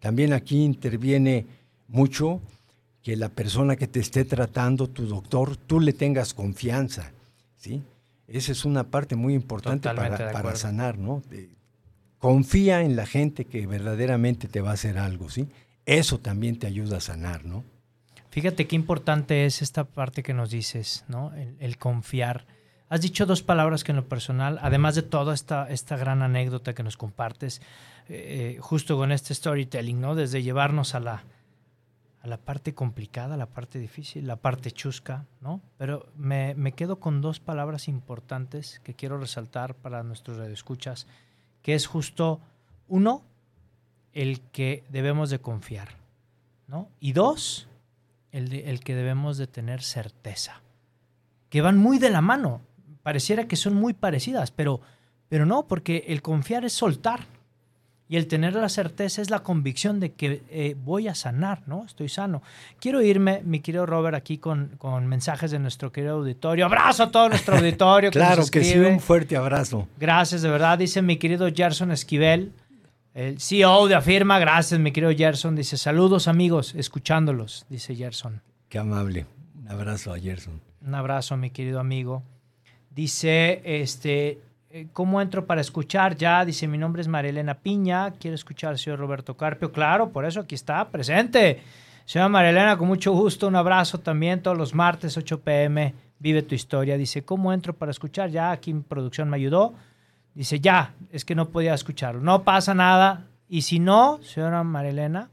[0.00, 1.46] También aquí interviene
[1.88, 2.40] mucho
[3.02, 7.12] que la persona que te esté tratando, tu doctor, tú le tengas confianza,
[7.56, 7.82] ¿sí?
[8.26, 11.22] Esa es una parte muy importante para, sanar, ¿no?
[12.18, 15.48] confía en la gente que verdaderamente te va a hacer algo, ¿sí?
[15.86, 17.64] Eso también te ayuda a sanar, ¿no?
[18.30, 21.32] Fíjate qué importante es esta parte que nos dices, ¿no?
[21.58, 22.46] el confiar
[22.92, 26.74] Has dicho dos palabras que en lo personal, además de toda esta, esta gran anécdota
[26.74, 27.62] que nos compartes,
[28.10, 30.14] eh, justo con este storytelling, ¿no?
[30.14, 31.24] Desde llevarnos a la,
[32.22, 35.60] a la parte complicada, la parte difícil, la parte chusca, ¿no?
[35.76, 41.06] Pero me, me quedo con dos palabras importantes que quiero resaltar para nuestros radioescuchas,
[41.62, 42.40] que es justo,
[42.88, 43.22] uno,
[44.12, 45.96] el que debemos de confiar,
[46.68, 46.88] ¿no?
[47.00, 47.68] Y dos,
[48.30, 50.62] el, el que debemos de tener certeza,
[51.50, 52.60] que van muy de la mano
[53.02, 54.80] pareciera que son muy parecidas, pero,
[55.28, 57.26] pero no, porque el confiar es soltar.
[58.12, 61.86] Y el tener la certeza es la convicción de que eh, voy a sanar, ¿no?
[61.86, 62.42] Estoy sano.
[62.78, 66.66] Quiero irme, mi querido Robert, aquí con, con mensajes de nuestro querido auditorio.
[66.66, 68.10] Abrazo a todo nuestro auditorio.
[68.10, 69.88] claro que, sí, un fuerte abrazo.
[69.98, 70.76] Gracias, de verdad.
[70.76, 72.52] Dice mi querido Gerson Esquivel,
[73.14, 74.38] el CEO de Afirma.
[74.38, 75.56] Gracias, mi querido Gerson.
[75.56, 78.42] Dice, saludos amigos, escuchándolos, dice Gerson.
[78.68, 79.24] Qué amable.
[79.58, 80.60] Un abrazo a Gerson.
[80.86, 82.22] Un abrazo, mi querido amigo.
[82.90, 84.38] Dice, este,
[84.92, 86.16] ¿cómo entro para escuchar?
[86.16, 89.72] Ya, dice, mi nombre es Marilena Piña, quiero escuchar al señor Roberto Carpio.
[89.72, 91.62] Claro, por eso aquí está, presente.
[92.04, 95.94] Señora Marilena, con mucho gusto, un abrazo también todos los martes, 8 pm.
[96.18, 96.96] Vive tu historia.
[96.96, 98.30] Dice, ¿cómo entro para escuchar?
[98.30, 99.74] Ya, aquí en producción me ayudó.
[100.34, 102.20] Dice, ya, es que no podía escucharlo.
[102.20, 103.26] No pasa nada.
[103.48, 105.30] Y si no, señora Marilena,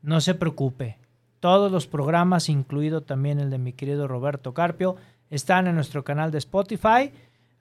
[0.00, 0.98] no se preocupe.
[1.40, 4.96] Todos los programas, incluido también el de mi querido Roberto Carpio,
[5.28, 7.12] están en nuestro canal de Spotify.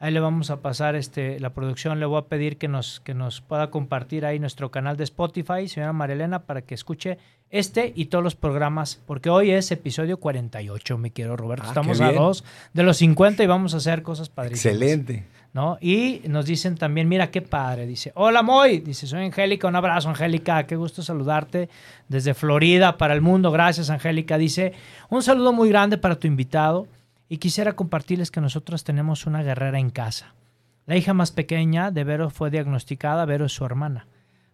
[0.03, 3.13] Ahí le vamos a pasar este, la producción, le voy a pedir que nos, que
[3.13, 7.19] nos pueda compartir ahí nuestro canal de Spotify, señora Marilena, para que escuche
[7.51, 11.65] este y todos los programas, porque hoy es episodio 48, mi quiero Roberto.
[11.65, 14.73] Ah, Estamos a dos de los 50 y vamos a hacer cosas padrísimas.
[14.73, 15.27] Excelente.
[15.53, 15.77] ¿no?
[15.79, 20.09] Y nos dicen también, mira qué padre, dice, hola Moy, dice, soy Angélica, un abrazo
[20.09, 21.69] Angélica, qué gusto saludarte
[22.07, 24.73] desde Florida para el mundo, gracias Angélica, dice,
[25.09, 26.87] un saludo muy grande para tu invitado
[27.31, 30.35] y quisiera compartirles que nosotros tenemos una guerrera en casa.
[30.85, 34.05] La hija más pequeña de Vero fue diagnosticada, Vero es su hermana.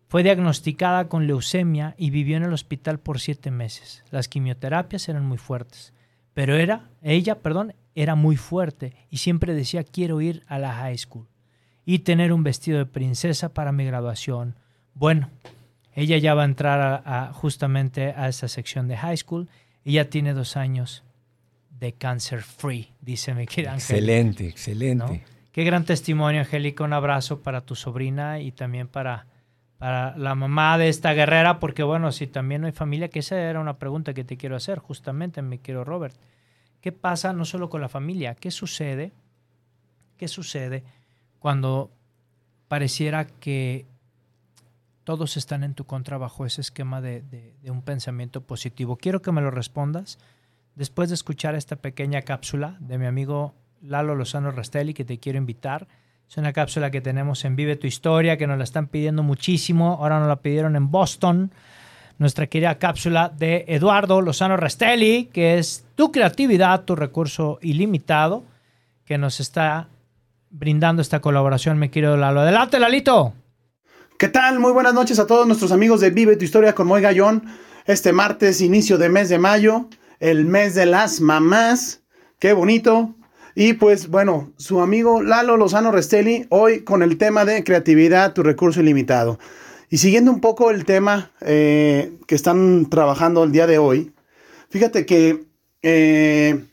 [0.07, 4.03] Fue diagnosticada con leucemia y vivió en el hospital por siete meses.
[4.11, 5.91] Las quimioterapias eran muy fuertes,
[6.35, 10.99] pero era, ella, perdón, era muy fuerte y siempre decía quiero ir a la high
[10.99, 11.25] school
[11.83, 14.53] y tener un vestido de princesa para mi graduación.
[14.93, 15.31] Bueno,
[15.95, 19.49] ella ya va a entrar justamente a esa sección de high school
[19.83, 21.03] ya tiene dos años
[21.79, 25.23] de Cancer Free, dice mi querida Excelente, excelente.
[25.51, 26.83] Qué gran testimonio, Angélica.
[26.83, 29.25] Un abrazo para tu sobrina y también para,
[29.77, 33.39] para la mamá de esta guerrera, porque bueno, si también no hay familia, que esa
[33.39, 36.15] era una pregunta que te quiero hacer, justamente, mi quiero Robert.
[36.81, 38.35] ¿Qué pasa no solo con la familia?
[38.35, 39.13] ¿Qué sucede?
[40.15, 40.83] ¿Qué sucede
[41.39, 41.91] cuando
[42.67, 43.87] pareciera que
[45.03, 48.97] todos están en tu contra bajo ese esquema de, de un pensamiento positivo?
[48.97, 50.19] Quiero que me lo respondas
[50.77, 55.39] después de escuchar esta pequeña cápsula de mi amigo Lalo Lozano Rastelli, que te quiero
[55.39, 55.87] invitar.
[56.29, 59.97] Es una cápsula que tenemos en Vive tu Historia, que nos la están pidiendo muchísimo.
[59.99, 61.51] Ahora nos la pidieron en Boston.
[62.19, 68.43] Nuestra querida cápsula de Eduardo Lozano Rastelli, que es tu creatividad, tu recurso ilimitado,
[69.03, 69.87] que nos está
[70.51, 72.41] brindando esta colaboración, mi querido Lalo.
[72.41, 73.33] Adelante, Lalito.
[74.19, 74.59] ¿Qué tal?
[74.59, 77.45] Muy buenas noches a todos nuestros amigos de Vive tu Historia con Moy Gallón.
[77.85, 79.87] Este martes, inicio de mes de mayo
[80.19, 82.01] el mes de las mamás.
[82.39, 83.15] Qué bonito.
[83.55, 88.43] Y pues bueno, su amigo Lalo Lozano Restelli, hoy con el tema de creatividad, tu
[88.43, 89.39] recurso ilimitado.
[89.89, 94.13] Y siguiendo un poco el tema eh, que están trabajando el día de hoy,
[94.69, 95.45] fíjate que
[95.81, 96.65] eh,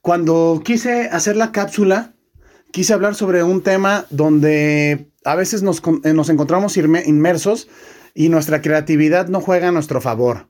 [0.00, 2.14] cuando quise hacer la cápsula,
[2.70, 7.68] quise hablar sobre un tema donde a veces nos, eh, nos encontramos inmersos
[8.14, 10.48] y nuestra creatividad no juega a nuestro favor.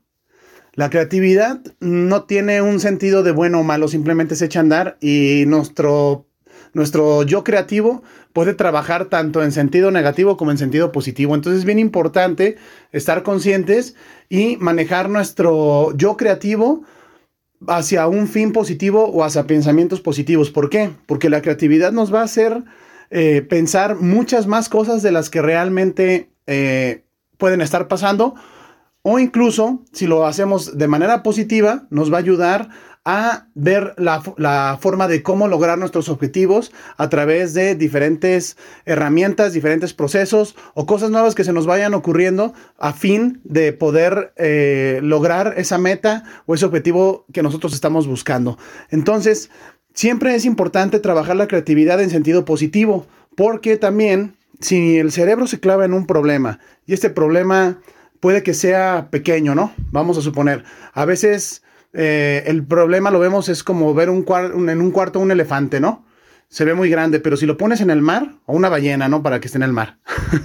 [0.74, 4.96] La creatividad no tiene un sentido de bueno o malo, simplemente se echa a andar
[5.00, 6.26] y nuestro,
[6.72, 11.36] nuestro yo creativo puede trabajar tanto en sentido negativo como en sentido positivo.
[11.36, 12.56] Entonces es bien importante
[12.90, 13.94] estar conscientes
[14.28, 16.82] y manejar nuestro yo creativo
[17.68, 20.50] hacia un fin positivo o hacia pensamientos positivos.
[20.50, 20.90] ¿Por qué?
[21.06, 22.64] Porque la creatividad nos va a hacer
[23.10, 27.04] eh, pensar muchas más cosas de las que realmente eh,
[27.38, 28.34] pueden estar pasando
[29.06, 32.70] o incluso, si lo hacemos de manera positiva, nos va a ayudar
[33.04, 39.92] a ver la, forma de cómo lograr nuestros objetivos a través de diferentes herramientas, diferentes
[39.92, 45.52] procesos o cosas nuevas que se nos vayan ocurriendo a fin de poder eh, lograr
[45.58, 48.56] esa meta o ese objetivo que nosotros estamos buscando.
[48.88, 49.50] Entonces,
[49.92, 55.60] siempre es importante trabajar la creatividad en sentido positivo, porque también si el cerebro se
[55.60, 57.80] clava en un problema y este problema
[58.24, 59.74] puede que sea pequeño, ¿no?
[59.92, 60.64] Vamos a suponer.
[60.94, 64.24] A veces eh, el problema lo vemos es como ver un
[64.70, 66.06] en un cuarto un elefante, ¿no?
[66.48, 69.22] Se ve muy grande, pero si lo pones en el mar, o una ballena, ¿no?
[69.22, 69.98] Para que esté en el mar.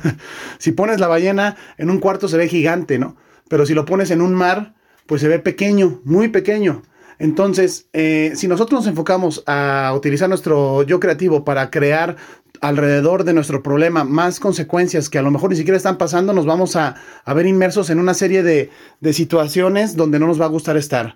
[0.57, 3.15] si pones la ballena en un cuarto se ve gigante, ¿no?
[3.47, 6.81] Pero si lo pones en un mar, pues se ve pequeño, muy pequeño.
[7.17, 12.17] Entonces, eh, si nosotros nos enfocamos a utilizar nuestro yo creativo para crear
[12.61, 16.45] alrededor de nuestro problema más consecuencias que a lo mejor ni siquiera están pasando, nos
[16.45, 16.95] vamos a,
[17.33, 18.69] ver inmersos en una serie de,
[19.13, 21.15] situaciones donde no nos va a gustar estar.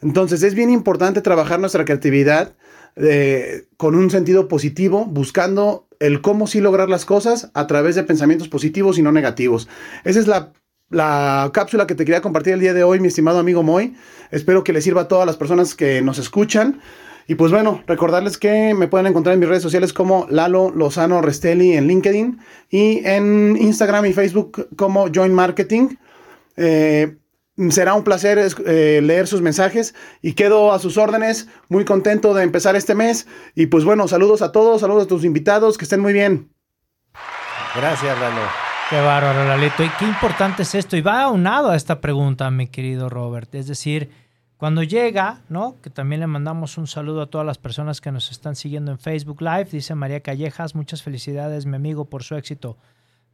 [0.00, 2.54] Entonces es bien importante trabajar nuestra creatividad
[2.96, 8.04] eh, con un sentido positivo, buscando el cómo sí lograr las cosas a través de
[8.04, 9.68] pensamientos positivos y no negativos.
[10.04, 10.52] Esa es la,
[10.90, 13.96] la cápsula que te quería compartir el día de hoy, mi estimado amigo Moy.
[14.30, 16.80] Espero que le sirva a todas las personas que nos escuchan.
[17.30, 21.20] Y pues bueno, recordarles que me pueden encontrar en mis redes sociales como Lalo Lozano
[21.20, 25.96] Restelli en LinkedIn y en Instagram y Facebook como Join Marketing.
[26.56, 27.18] Eh,
[27.68, 32.44] será un placer eh, leer sus mensajes y quedo a sus órdenes, muy contento de
[32.44, 33.26] empezar este mes.
[33.54, 36.48] Y pues bueno, saludos a todos, saludos a tus invitados, que estén muy bien.
[37.76, 38.40] Gracias, Lalo.
[38.88, 39.84] Qué bárbaro, Lalito.
[39.84, 40.96] Y qué importante es esto.
[40.96, 43.54] Y va aunado a esta pregunta, mi querido Robert.
[43.54, 44.08] Es decir,
[44.58, 45.76] cuando llega, ¿no?
[45.80, 48.98] Que también le mandamos un saludo a todas las personas que nos están siguiendo en
[48.98, 49.68] Facebook Live.
[49.70, 52.76] Dice María Callejas, muchas felicidades, mi amigo, por su éxito.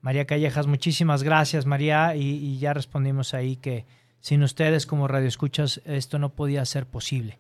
[0.02, 2.14] María Callejas, muchísimas gracias, María.
[2.14, 3.86] Y, ya respondimos ahí que
[4.20, 7.38] sin ustedes como Radio Escuchas esto no podía ser posible.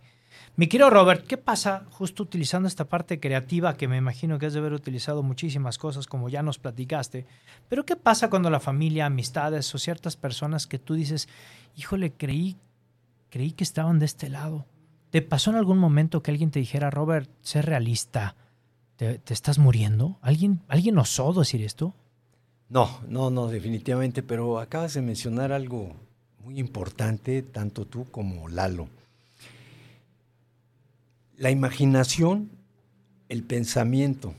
[0.56, 4.54] Mi querido Robert, ¿qué pasa justo utilizando esta parte creativa que me imagino que has
[4.54, 7.26] de haber utilizado muchísimas cosas como ya nos platicaste?
[7.68, 11.28] Pero ¿qué pasa cuando la familia, amistades o ciertas personas que tú dices,
[11.76, 12.56] híjole, creí
[13.34, 14.64] creí que estaban de este lado.
[15.10, 18.36] ¿Te pasó en algún momento que alguien te dijera, Robert, sé realista,
[18.94, 20.18] te, estás muriendo?
[20.22, 21.96] ¿Alguien, ¿Alguien osó decir esto?
[22.68, 25.96] No, no, no, definitivamente, pero acabas de mencionar algo
[26.44, 28.88] muy importante, tanto tú como Lalo.
[31.36, 32.52] La imaginación,
[33.28, 34.32] el pensamiento,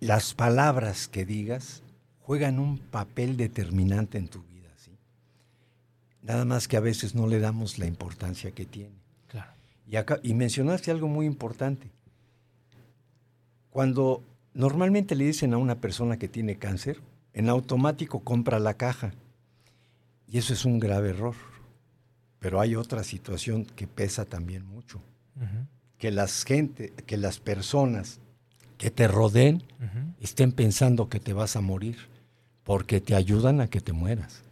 [0.00, 1.82] las palabras que digas
[2.20, 4.53] juegan un papel determinante en tu vida.
[6.24, 8.96] Nada más que a veces no le damos la importancia que tiene.
[9.28, 9.52] Claro.
[9.86, 11.90] Y, acá, y mencionaste algo muy importante.
[13.68, 17.00] Cuando normalmente le dicen a una persona que tiene cáncer,
[17.34, 19.12] en automático compra la caja.
[20.26, 21.34] Y eso es un grave error.
[22.38, 25.02] Pero hay otra situación que pesa también mucho.
[25.98, 28.20] Que las gente, que las personas
[28.78, 29.62] que te rodeen
[30.20, 31.98] estén pensando que te vas a morir,
[32.62, 34.42] porque te ayudan a que te mueras.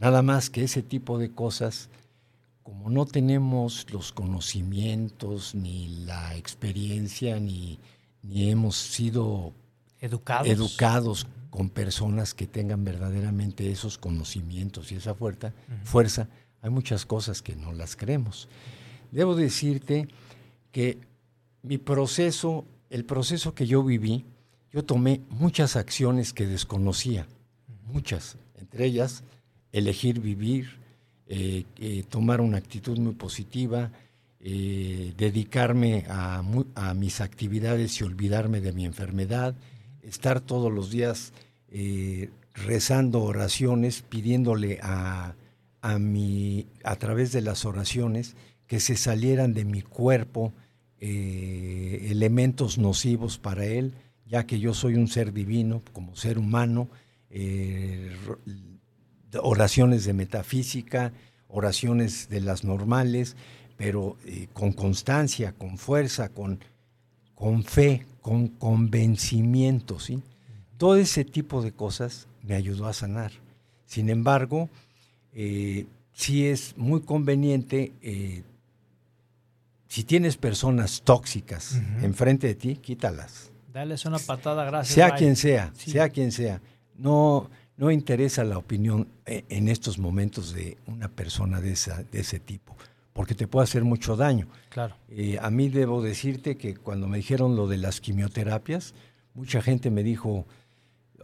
[0.00, 1.90] Nada más que ese tipo de cosas,
[2.62, 7.78] como no tenemos los conocimientos, ni la experiencia, ni,
[8.32, 9.52] hemos sido
[10.00, 10.48] educados.
[10.48, 15.52] educados con personas que tengan verdaderamente esos conocimientos y esa fuerza,
[15.84, 16.28] fuerza,
[16.62, 18.48] hay muchas cosas que no las creemos.
[19.10, 20.08] Debo decirte
[20.72, 20.98] que
[21.62, 24.24] mi proceso, el proceso que yo viví,
[24.72, 27.26] yo tomé muchas acciones que desconocía,
[27.84, 29.24] muchas, entre ellas
[29.72, 30.80] elegir vivir,
[31.32, 33.92] eh, eh, tomar una actitud muy positiva,
[34.40, 36.42] eh, dedicarme a,
[36.94, 39.54] mis actividades y olvidarme de mi enfermedad,
[40.02, 41.32] estar todos los días
[42.52, 45.36] rezando oraciones, pidiéndole a,
[45.82, 45.98] a,
[46.84, 48.34] a través de las oraciones
[48.66, 50.52] que se salieran de mi cuerpo
[50.98, 53.94] elementos nocivos para él,
[54.26, 56.88] ya que yo soy un ser divino como ser humano,
[59.42, 61.12] oraciones de metafísica,
[61.48, 63.36] oraciones de las normales,
[63.76, 66.60] pero eh, con constancia, con fuerza, con,
[67.34, 70.22] con fe, con convencimiento, ¿sí?
[70.76, 73.32] Todo ese tipo de cosas me ayudó a sanar.
[73.86, 74.68] Sin embargo,
[75.32, 78.42] eh, sí es muy conveniente, eh,
[79.88, 83.50] si tienes personas tóxicas enfrente de ti, quítalas.
[83.72, 84.94] Dales una patada, gracias.
[84.94, 85.18] Sea bye.
[85.18, 85.90] quien sea, Sí.
[85.90, 86.60] sea quien sea.
[86.96, 87.50] No,
[87.80, 92.38] no interesa la opinión eh, en estos momentos de una persona de, esa, de ese
[92.38, 92.76] tipo,
[93.14, 94.48] porque te puede hacer mucho daño.
[94.68, 94.96] Claro.
[95.08, 98.92] Eh, a mí debo decirte que cuando me dijeron lo de las quimioterapias,
[99.32, 100.44] mucha gente me dijo,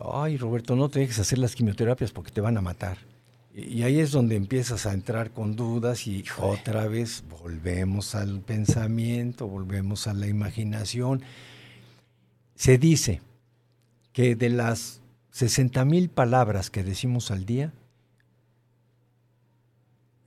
[0.01, 2.97] ay Roberto, no te dejes hacer las quimioterapias porque te van a matar.
[3.55, 8.41] Y, y ahí es donde empiezas a entrar con dudas y otra vez volvemos al
[8.41, 11.21] pensamiento, volvemos a la imaginación.
[12.55, 13.21] Se dice
[14.15, 15.03] que de las
[15.37, 17.75] 60 mil palabras que decimos al día,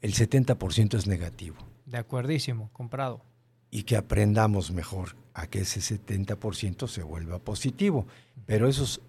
[0.02, 1.58] el 70% es negativo
[1.88, 3.24] De acuerdísimo, comprado.
[3.72, 8.06] y que aprendamos mejor a que ese 70% se vuelva positivo.
[8.46, 9.02] Pero esos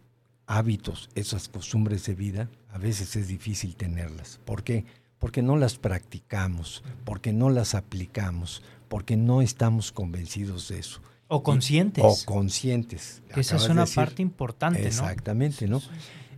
[0.46, 4.40] hábitos, esas costumbres de vida, a veces es difícil tenerlas.
[4.46, 4.86] ¿Por qué?
[5.18, 11.02] Porque no las practicamos, porque no las aplicamos, porque no estamos convencidos de eso.
[11.32, 12.04] O conscientes.
[12.04, 13.22] O conscientes.
[13.32, 14.86] Que esa es de una parte importante, ¿no?
[14.88, 15.80] Exactamente, ¿no?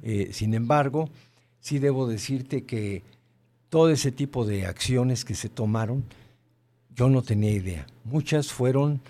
[0.02, 1.08] Eh, sin embargo,
[1.60, 3.02] sí debo decirte que
[3.70, 6.04] todo ese tipo de acciones que se tomaron,
[6.94, 7.86] yo no tenía idea.
[8.04, 9.00] Muchas fueron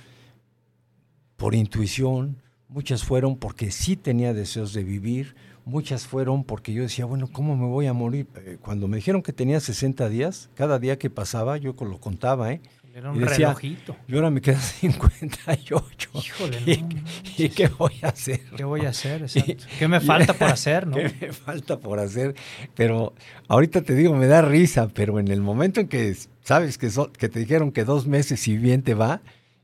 [1.37, 2.37] por intuición,
[2.69, 7.57] muchas fueron porque sí tenía deseos de vivir, muchas fueron porque yo decía, bueno, ¿cómo
[7.57, 8.29] me voy a morir?
[8.37, 12.53] Eh, Cuando me dijeron que tenía 60 días, cada día que pasaba yo lo contaba,
[12.53, 12.61] ¿eh?
[12.95, 13.97] Era Y un decía, relojito.
[14.07, 16.11] Y ahora me quedan 58.
[16.15, 17.01] Híjole, ¿Y, no
[17.39, 18.41] ¿Y qué voy a hacer?
[18.57, 19.23] ¿Qué voy a hacer?
[19.23, 19.65] Exacto.
[19.79, 20.97] ¿Qué me falta por hacer, no?
[20.97, 22.35] ¿Qué me falta por hacer?
[22.75, 23.15] Pero
[23.49, 27.11] ahorita te digo, me da risa, pero en el momento en que sabes que, so-
[27.13, 29.23] que te dijeron que dos meses y bien te va,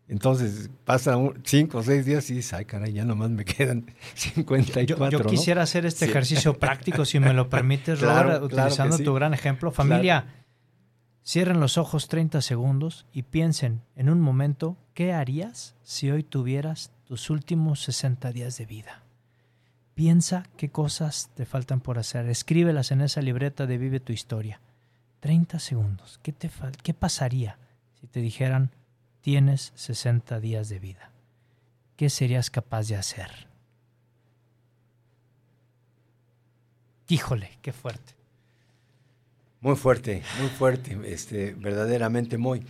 [0.08, 3.84] entonces pasa un- cinco o seis días y dices, ay caray, ya nomás me quedan
[4.14, 5.28] 54, Yo, yo ¿no?
[5.30, 6.10] quisiera hacer este Sí.
[6.10, 9.04] ejercicio práctico, si me lo permites, Claro, Robert, claro utilizando sí.
[9.04, 9.70] tu gran ejemplo.
[9.70, 10.24] Familia,
[11.28, 16.90] cierren los ojos 30 segundos y piensen en un momento, ¿qué harías si hoy tuvieras
[17.04, 19.02] tus últimos 60 días de vida?
[19.94, 22.26] Piensa qué cosas te faltan por hacer.
[22.30, 24.60] Escríbelas en esa libreta de Vive tu historia.
[25.20, 26.18] 30 segundos.
[26.22, 27.58] ¿Qué, te fal- ¿Qué pasaría
[28.00, 28.70] si te dijeran
[29.20, 31.10] tienes 60 días de vida?
[31.96, 33.48] ¿Qué serías capaz de hacer?
[37.08, 38.17] Híjole, qué fuerte.
[39.60, 42.62] Muy fuerte, muy fuerte, este, verdaderamente muy.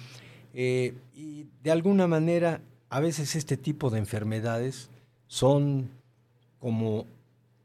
[0.55, 4.89] Eh, y de alguna manera, a veces este tipo de enfermedades
[5.27, 5.91] son
[6.59, 7.07] como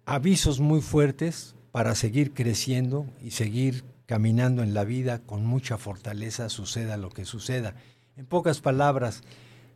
[0.05, 6.49] avisos muy fuertes para seguir creciendo y seguir caminando en la vida con mucha fortaleza,
[6.49, 7.75] suceda lo que suceda.
[8.17, 9.23] En pocas palabras,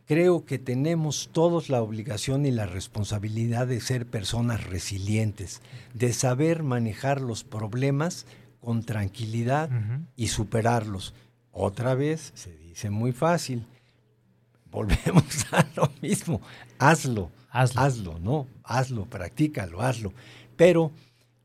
[0.06, 5.62] creo que tenemos todos la obligación y la responsabilidad de ser personas resilientes,
[5.94, 8.26] de saber manejar los problemas
[8.60, 9.70] con tranquilidad
[10.16, 11.14] y superarlos.
[11.52, 13.66] Otra vez, se dice muy fácil,
[14.70, 16.40] volvemos a lo mismo,
[16.78, 17.80] hazlo, Hazlo.
[17.80, 18.46] hazlo, ¿no?
[18.64, 20.12] Hazlo, practícalo, hazlo.
[20.56, 20.92] Pero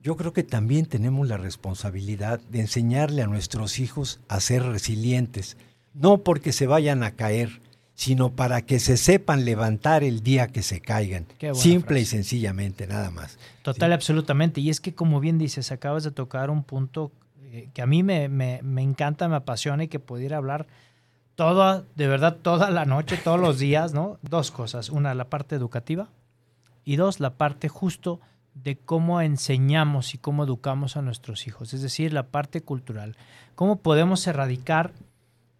[0.02, 5.56] yo creo que también tenemos la responsabilidad de enseñarle a nuestros hijos a ser resilientes,
[5.94, 7.62] no porque se vayan a caer,
[7.96, 11.26] sino para que se sepan levantar el día que se caigan.
[11.54, 13.38] Simple y sencillamente, nada más.
[13.62, 14.62] Total, absolutamente.
[14.62, 17.12] Y es que, como bien dices, acabas de tocar un punto
[17.52, 20.66] eh, que a mí me, me- me encanta, me apasiona y que pudiera hablar
[21.36, 24.18] toda, de verdad, toda la noche, todos los días, ¿no?
[24.22, 24.90] Dos cosas.
[24.90, 26.10] Una, la parte educativa
[26.86, 28.20] y dos, la parte justo
[28.56, 33.16] de cómo enseñamos y cómo educamos a nuestros hijos, es decir, la parte cultural.
[33.56, 34.92] ¿Cómo podemos erradicar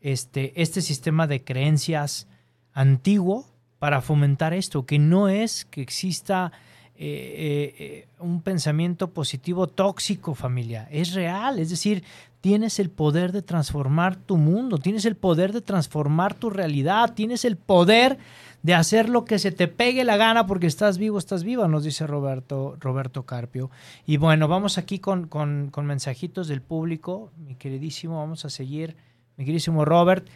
[0.04, 2.28] este, este sistema de creencias
[2.74, 3.48] antiguo
[3.80, 4.86] para fomentar esto?
[4.86, 6.52] Que no es que exista
[6.96, 10.88] eh, eh, un pensamiento positivo tóxico, familia.
[10.92, 12.04] Es real, es decir,
[12.42, 17.46] tienes el poder de transformar tu mundo, tienes el poder de transformar tu realidad, tienes
[17.46, 18.18] el poder
[18.64, 21.84] de hacer lo que se te pegue la gana porque estás vivo, estás viva, nos
[21.84, 23.70] dice Roberto, Roberto Carpio.
[24.06, 28.96] Y bueno, vamos aquí con, con- con mensajitos del público, mi queridísimo, vamos a seguir,
[29.38, 30.28] mi queridísimo Robert.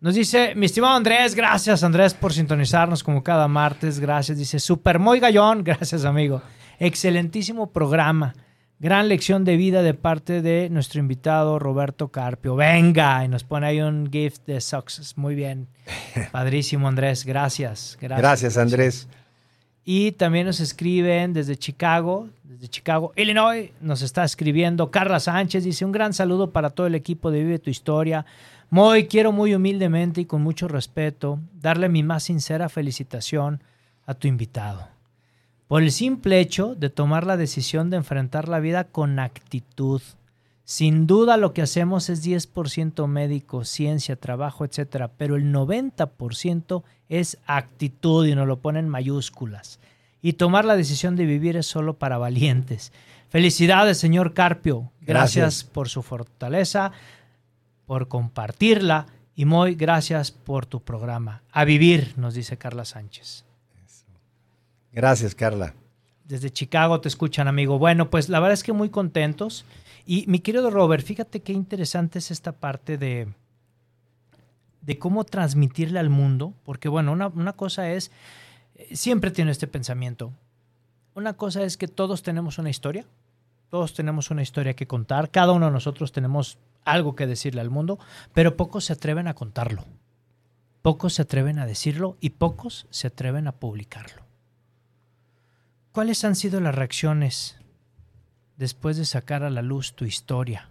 [0.00, 4.36] Nos dice, mi estimado Andrés, gracias Andrés por sintonizarnos como cada martes, gracias.
[4.36, 6.42] Dice, super muy gallón, gracias amigo.
[6.78, 8.34] Excelentísimo programa,
[8.78, 12.56] gran lección de vida de parte de nuestro invitado Roberto Carpio.
[12.56, 15.16] Venga, y nos pone ahí un gift de success.
[15.16, 15.68] Muy bien,
[16.32, 17.96] padrísimo Andrés, gracias.
[18.00, 19.08] Gracias, Gracias, Andrés.
[19.88, 24.90] Y también nos escriben desde Chicago, desde Chicago, Illinois, nos está escribiendo.
[24.90, 28.26] Carla Sánchez dice: Un gran saludo para todo el equipo de Vive tu Historia.
[28.68, 33.62] Muy, quiero muy humildemente y con mucho respeto darle mi más sincera felicitación
[34.06, 34.88] a tu invitado.
[35.68, 40.02] Por el simple hecho de tomar la decisión de enfrentar la vida con actitud.
[40.68, 47.38] Sin duda lo que hacemos es 10% médico, ciencia, trabajo, etcétera, pero el 90% es
[47.46, 49.78] actitud y nos lo ponen mayúsculas.
[50.20, 52.92] Y tomar la decisión de vivir es solo para valientes.
[53.28, 54.90] Felicidades, señor Carpio.
[55.02, 55.64] Gracias, Gracias.
[55.64, 56.90] por su fortaleza,
[57.86, 59.06] por compartirla
[59.36, 61.42] y muy gracias por tu programa.
[61.52, 63.44] A vivir, nos dice Carla Sánchez.
[64.90, 65.74] Gracias, Carla.
[66.24, 67.78] Desde Chicago te escuchan, amigo.
[67.78, 69.64] Bueno, pues la verdad es que muy contentos.
[70.06, 73.34] Y mi querido Robert, fíjate qué interesante es esta parte de,
[74.80, 78.12] de cómo transmitirle al mundo, porque bueno, una, una cosa es,
[78.76, 80.32] eh, siempre tiene este pensamiento,
[81.16, 83.04] una cosa es que todos tenemos una historia,
[83.68, 87.70] todos tenemos una historia que contar, cada uno de nosotros tenemos algo que decirle al
[87.70, 87.98] mundo,
[88.32, 89.82] pero pocos se atreven a contarlo,
[90.82, 94.22] pocos se atreven a decirlo y pocos se atreven a publicarlo.
[95.90, 97.58] ¿Cuáles han sido las reacciones
[98.56, 100.70] después de sacar a la luz tu historia?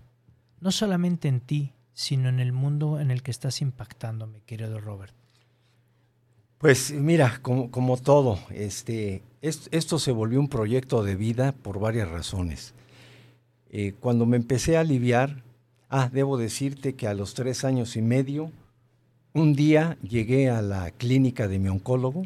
[0.62, 4.80] No solamente en ti, sino en el mundo en el que estás impactando, mi querido
[4.80, 5.14] Robert.
[6.58, 12.10] Pues mira, como, todo, este, es- esto se volvió un proyecto de vida por varias
[12.10, 12.74] razones.
[13.70, 15.44] Eh, cuando me empecé a aliviar,
[15.90, 18.52] ah, debo decirte que a los tres años y medio,
[19.34, 22.26] un día llegué a la clínica de mi oncólogo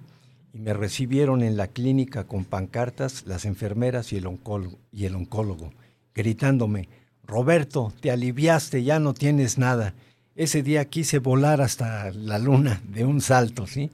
[0.53, 5.15] y me recibieron en la clínica con pancartas las enfermeras y el oncólogo, y el
[5.15, 5.71] oncólogo
[6.13, 6.89] gritándome,
[7.23, 9.93] Roberto, te aliviaste, ya no tienes nada.
[10.35, 13.91] Ese día quise volar hasta la luna de un salto, ¿sí?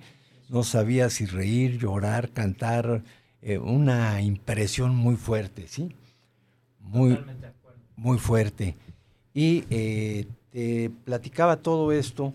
[0.49, 3.03] No sabía si reír, llorar, cantar,
[3.41, 5.95] eh, una impresión muy fuerte, ¿sí?
[6.79, 7.19] Muy,
[7.95, 8.75] muy fuerte.
[9.33, 12.33] Y eh, te platicaba todo esto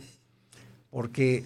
[0.91, 1.45] porque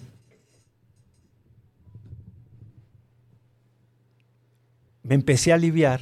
[5.05, 6.01] me empecé a aliviar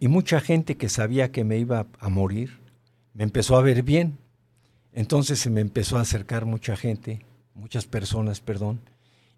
[0.00, 2.60] y mucha gente que sabía que me iba a morir
[3.16, 4.18] me empezó a ver bien.
[4.92, 8.80] Entonces se me empezó a acercar mucha gente, muchas personas, perdón,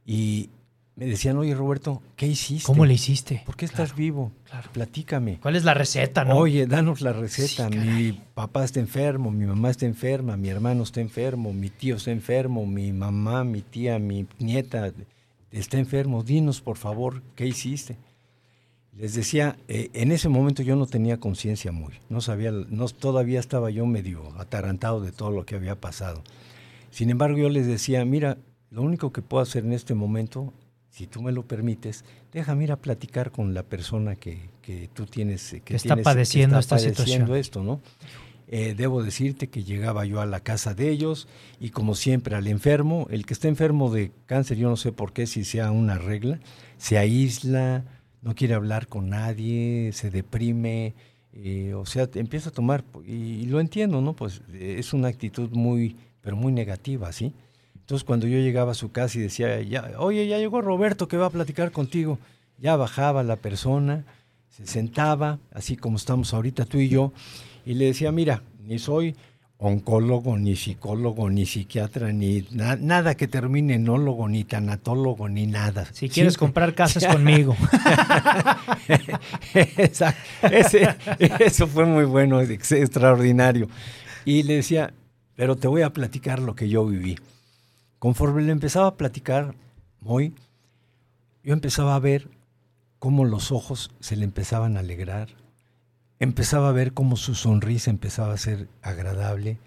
[0.04, 0.50] y
[0.94, 2.66] me decían, oye Roberto, ¿qué hiciste?
[2.66, 3.42] ¿Cómo le hiciste?
[3.46, 4.32] ¿Por qué estás vivo?
[4.48, 4.70] claro.
[4.72, 5.38] Platícame.
[5.40, 6.36] ¿Cuál es la receta, no?
[6.36, 7.68] Oye, danos la receta.
[7.70, 11.96] Sí, mi papá está enfermo, mi mamá está enferma, mi hermano está enfermo, mi tío
[11.96, 14.92] está enfermo, mi mamá, mi tía, mi nieta
[15.50, 16.22] está enfermo.
[16.22, 17.96] Dinos, por favor, ¿qué hiciste?
[18.98, 23.38] Les decía, eh, en ese momento yo no tenía conciencia muy, no sabía, no, todavía
[23.38, 26.22] estaba yo medio atarantado de todo lo que había pasado.
[26.90, 28.38] Sin embargo, yo les decía, mira,
[28.70, 30.52] lo único que puedo hacer en este momento,
[30.90, 35.06] si tú me lo permites, déjame ir a platicar con la persona que, que tú
[35.06, 37.36] tienes, eh, que, Que está tienes- padeciendo esta padeciendo situación.
[37.36, 37.80] esto, ¿no?
[38.50, 41.28] Eh, debo decirte que llegaba yo a la casa de ellos
[41.60, 45.12] y como siempre al enfermo, el que está enfermo de cáncer, yo no sé por
[45.12, 46.40] qué, si sea una regla,
[46.78, 47.84] se aísla,
[48.22, 50.94] no quiere hablar con nadie, se deprime,
[51.32, 54.14] eh, o sea, empieza a tomar, y, y lo entiendo, ¿no?
[54.14, 57.32] Pues eh, es una actitud muy, pero muy negativa, ¿sí?
[57.74, 61.16] Entonces cuando yo llegaba a su casa y decía, ya, oye, ya llegó Roberto que
[61.16, 62.18] va a platicar contigo,
[62.58, 64.04] ya bajaba la persona,
[64.50, 67.12] se sentaba, así como estamos ahorita tú y yo,
[67.64, 69.14] y le decía, mira, ni soy
[69.60, 75.46] oncólogo, ni psicólogo, ni psiquiatra, ni na- nada que termine en ólogo, ni tanatólogo, ni
[75.48, 75.86] nada.
[75.92, 77.56] Si quieres comprar casas conmigo.
[80.42, 80.96] Ese-
[81.40, 83.68] eso fue muy bueno, ex- extraordinario.
[84.24, 84.92] Y le decía,
[85.34, 87.18] pero te voy a platicar lo que yo viví.
[87.98, 89.54] Conforme le empezaba a platicar,
[90.00, 90.34] muy,
[91.42, 92.28] yo empezaba a ver
[93.00, 95.28] cómo los ojos se le empezaban a alegrar,
[96.20, 99.58] empezaba a ver cómo su sonrisa empezaba a ser agradable,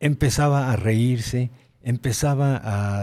[0.00, 1.50] empezaba a reírse,
[1.82, 3.02] empezaba a,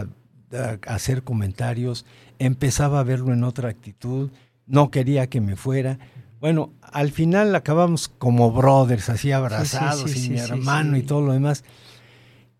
[0.52, 2.04] a hacer comentarios,
[2.38, 4.30] empezaba a verlo en otra actitud,
[4.66, 5.98] no quería que me fuera.
[6.40, 11.00] Bueno, al final acabamos como brothers, así abrazados, sí, y sí, mi sí, hermano sí.
[11.00, 11.64] y todo lo demás.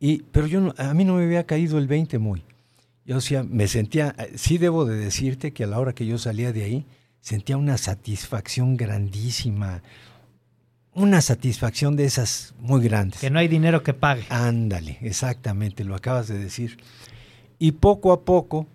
[0.00, 2.42] Y, pero yo no- a mí no me había caído el 20 muy.
[3.04, 6.52] Yo decía, me sentía, sí debo de decirte que a la hora que yo salía
[6.52, 6.86] de ahí,
[7.20, 9.82] sentía una satisfacción grandísima,
[10.96, 13.20] una satisfacción de esas muy grandes.
[13.20, 14.24] que no hay dinero que pague.
[14.30, 16.78] Ándale, exactamente, lo acabas de decir.
[17.58, 18.66] Y poco a poco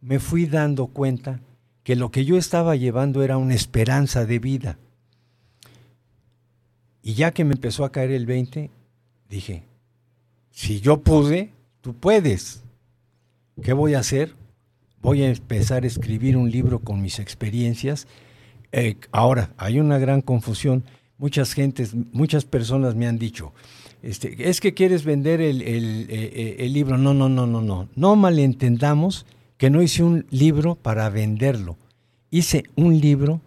[0.00, 1.40] me fui dando cuenta
[1.84, 4.78] que lo que yo estaba llevando era una esperanza de vida.
[7.02, 8.70] Y ya que me empezó a caer el 20,
[9.28, 9.62] dije,
[10.50, 11.52] si yo pude,
[11.82, 12.62] tú puedes.
[13.62, 14.34] ¿Qué voy a hacer?
[15.00, 18.06] Voy a empezar a escribir un libro con mis experiencias
[18.70, 20.84] Eh, ahora, hay una gran confusión.
[21.18, 23.52] Muchas gentes, muchas personas me han dicho,
[24.02, 26.98] este, es que quieres vender el, el, eh, el libro.
[26.98, 27.88] No, no, no, no, no.
[27.96, 31.76] No malentendamos que no hice un libro para venderlo.
[32.30, 33.40] Hice un libro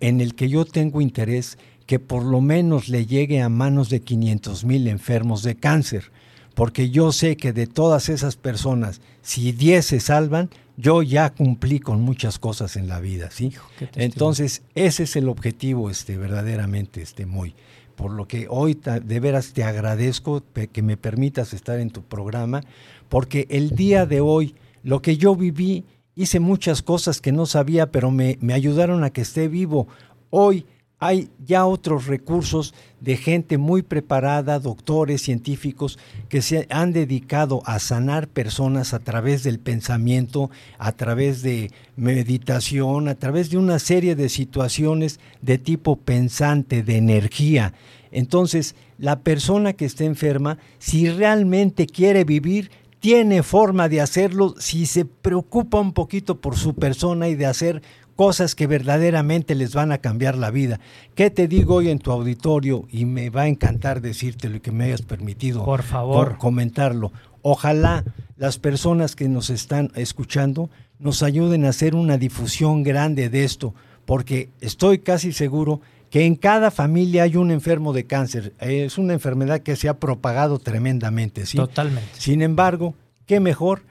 [0.00, 4.00] en el que yo tengo interés que por lo menos le llegue a manos de
[4.00, 6.10] 500 mil enfermos de cáncer,
[6.54, 11.80] porque yo sé que de todas esas personas, si 10 se salvan, yo ya cumplí
[11.80, 13.52] con muchas cosas en la vida, ¿sí?
[13.94, 17.54] Entonces, ese es el objetivo, este, verdaderamente, este, muy.
[17.94, 22.62] Por lo que hoy de veras te agradezco que me permitas estar en tu programa,
[23.08, 27.90] porque el día de hoy, lo que yo viví, hice muchas cosas que no sabía,
[27.90, 29.88] pero me, me ayudaron a que esté vivo.
[30.28, 30.66] Hoy
[30.98, 37.78] hay ya otros recursos de gente muy preparada, doctores, científicos, que se han dedicado a
[37.78, 44.16] sanar personas a través del pensamiento, a través de meditación, a través de una serie
[44.16, 47.74] de situaciones de tipo pensante, de energía.
[48.10, 52.70] Entonces, la persona que esté enferma, si realmente quiere vivir,
[53.00, 57.82] tiene forma de hacerlo si se preocupa un poquito por su persona y de hacer
[58.16, 60.80] cosas que verdaderamente les van a cambiar la vida.
[61.14, 62.86] ¿Qué te digo hoy en tu auditorio?
[62.90, 66.38] Y me va a encantar decírtelo y que me hayas permitido por favor.
[66.38, 67.12] comentarlo.
[67.42, 68.04] Ojalá
[68.36, 73.74] las personas que nos están escuchando nos ayuden a hacer una difusión grande de esto,
[74.06, 78.54] porque estoy casi seguro que en cada familia hay un enfermo de cáncer.
[78.60, 81.58] Es una enfermedad que se ha propagado tremendamente, ¿sí?
[81.58, 82.08] Totalmente.
[82.18, 82.94] Sin embargo,
[83.26, 83.82] qué mejor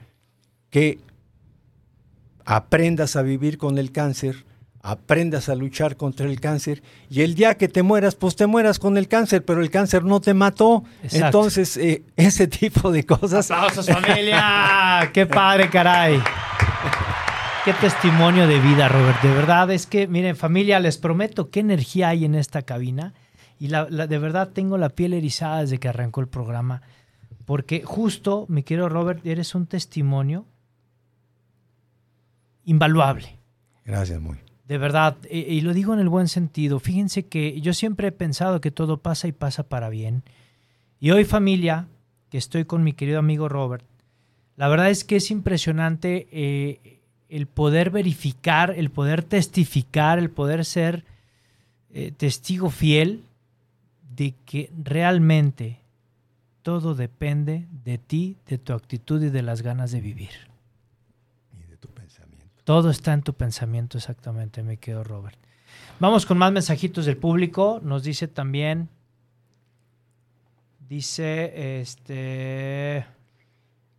[0.69, 0.97] que
[2.45, 4.45] aprendas a vivir con el cáncer,
[4.81, 8.77] aprendas a luchar contra el cáncer y el día que te mueras, pues te mueras
[8.77, 10.83] con el cáncer, pero el cáncer no te mató.
[11.11, 13.49] Entonces, eh, ese tipo de cosas.
[13.49, 15.09] ¡Aplausos, familia!
[15.13, 16.21] ¡Qué padre, caray!
[17.65, 19.19] Qué testimonio de vida, Robert.
[19.23, 23.15] De verdad es que, miren, familia, les prometo qué energía hay en esta cabina.
[23.59, 26.83] Y la, de verdad tengo la piel erizada desde que arrancó el programa.
[27.45, 30.45] Porque justo, mi querido Robert, eres un testimonio
[32.65, 33.37] invaluable.
[33.85, 34.37] Gracias, muy.
[34.67, 36.79] De verdad, y, lo digo en el buen sentido.
[36.79, 40.23] Fíjense que yo siempre he pensado que todo pasa y pasa para bien.
[40.99, 41.87] Y hoy familia,
[42.29, 43.85] que estoy con mi querido amigo Robert,
[44.57, 50.65] la verdad es que es impresionante eh, el poder verificar, el poder testificar, el poder
[50.65, 51.03] ser
[51.93, 53.23] eh, testigo fiel
[54.15, 55.79] de que realmente
[56.63, 60.54] todo depende de ti, de tu actitud y de las ganas de vivir.
[62.65, 65.37] Todo está en tu pensamiento, exactamente, me quedo Robert.
[65.99, 67.79] Vamos con más mensajitos del público.
[67.83, 68.89] Nos dice también,
[70.89, 73.05] dice, este,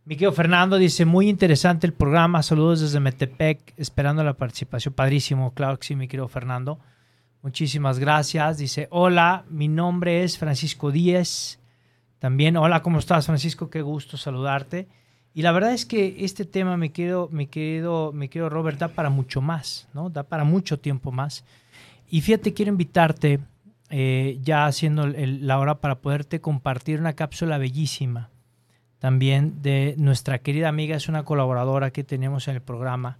[0.03, 5.53] mi querido Fernando dice, muy interesante el programa, saludos desde Metepec, esperando la participación, padrísimo,
[5.53, 6.77] claro que sí, mi querido Fernando.
[7.41, 8.57] Muchísimas gracias.
[8.57, 11.59] Dice, hola, mi nombre es Francisco Díez.
[12.19, 13.69] También, hola, ¿cómo estás, Francisco?
[13.69, 14.89] Qué gusto saludarte.
[15.37, 18.87] Y la verdad es que este tema, mi querido, mi querido, mi querido Robert, da
[18.87, 20.09] para mucho más, ¿no?
[20.09, 21.45] Da para mucho tiempo más.
[22.09, 23.41] Y fíjate, quiero invitarte,
[23.91, 28.31] eh, ya haciendo la hora para poderte compartir una cápsula bellísima
[28.97, 33.19] también de nuestra querida amiga, es una colaboradora que tenemos en el programa,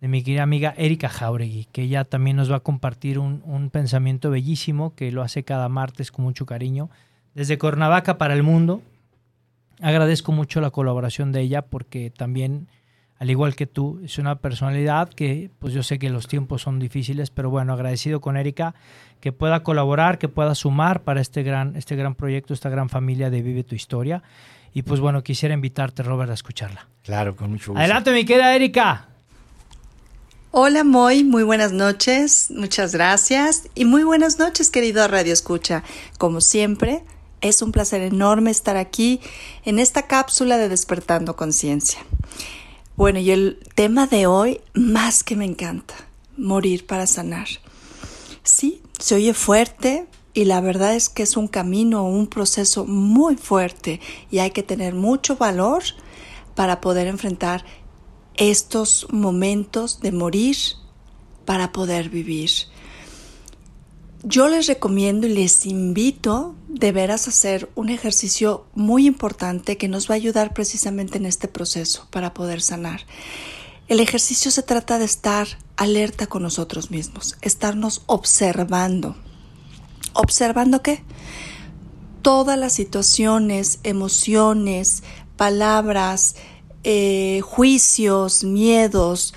[0.00, 3.68] de mi querida amiga Erika Jauregui, que ella también nos va a compartir un, un
[3.68, 6.88] pensamiento bellísimo que lo hace cada martes con mucho cariño,
[7.34, 8.80] desde Cuernavaca para el mundo,
[9.82, 12.68] agradezco mucho la colaboración de ella porque también,
[13.18, 16.78] al igual que tú, es una personalidad que pues yo sé que los tiempos son
[16.78, 18.74] difíciles, pero bueno, agradecido con Erika
[19.20, 23.30] que pueda colaborar, que pueda sumar para este gran, este gran proyecto, esta gran familia
[23.30, 24.22] de Vive tu Historia.
[24.72, 26.88] Y pues bueno, quisiera invitarte, Robert, a escucharla.
[27.02, 27.80] Claro, con mucho gusto.
[27.80, 29.08] Adelante, mi querida Erika.
[30.52, 35.84] Hola Moy, muy buenas noches, muchas gracias y muy buenas noches querido Radio Escucha.
[36.18, 37.04] Como siempre,
[37.40, 39.20] es un placer enorme estar aquí
[39.64, 42.00] en esta cápsula de Despertando Conciencia.
[42.96, 45.94] Bueno, y el tema de hoy más que me encanta,
[46.36, 47.48] morir para sanar.
[48.42, 53.36] Sí, se oye fuerte y la verdad es que es un camino, un proceso muy
[53.36, 55.82] fuerte y hay que tener mucho valor
[56.54, 57.64] para poder enfrentar
[58.36, 60.56] estos momentos de morir
[61.44, 62.50] para poder vivir
[64.22, 69.88] yo les recomiendo y les invito de veras a hacer un ejercicio muy importante que
[69.88, 73.06] nos va a ayudar precisamente en este proceso para poder sanar.
[73.88, 79.16] El ejercicio se trata de estar alerta con nosotros mismos, estarnos observando.
[80.12, 81.02] ¿Observando qué?
[82.22, 85.02] Todas las situaciones, emociones,
[85.36, 86.36] palabras,
[86.84, 89.34] eh, juicios, miedos,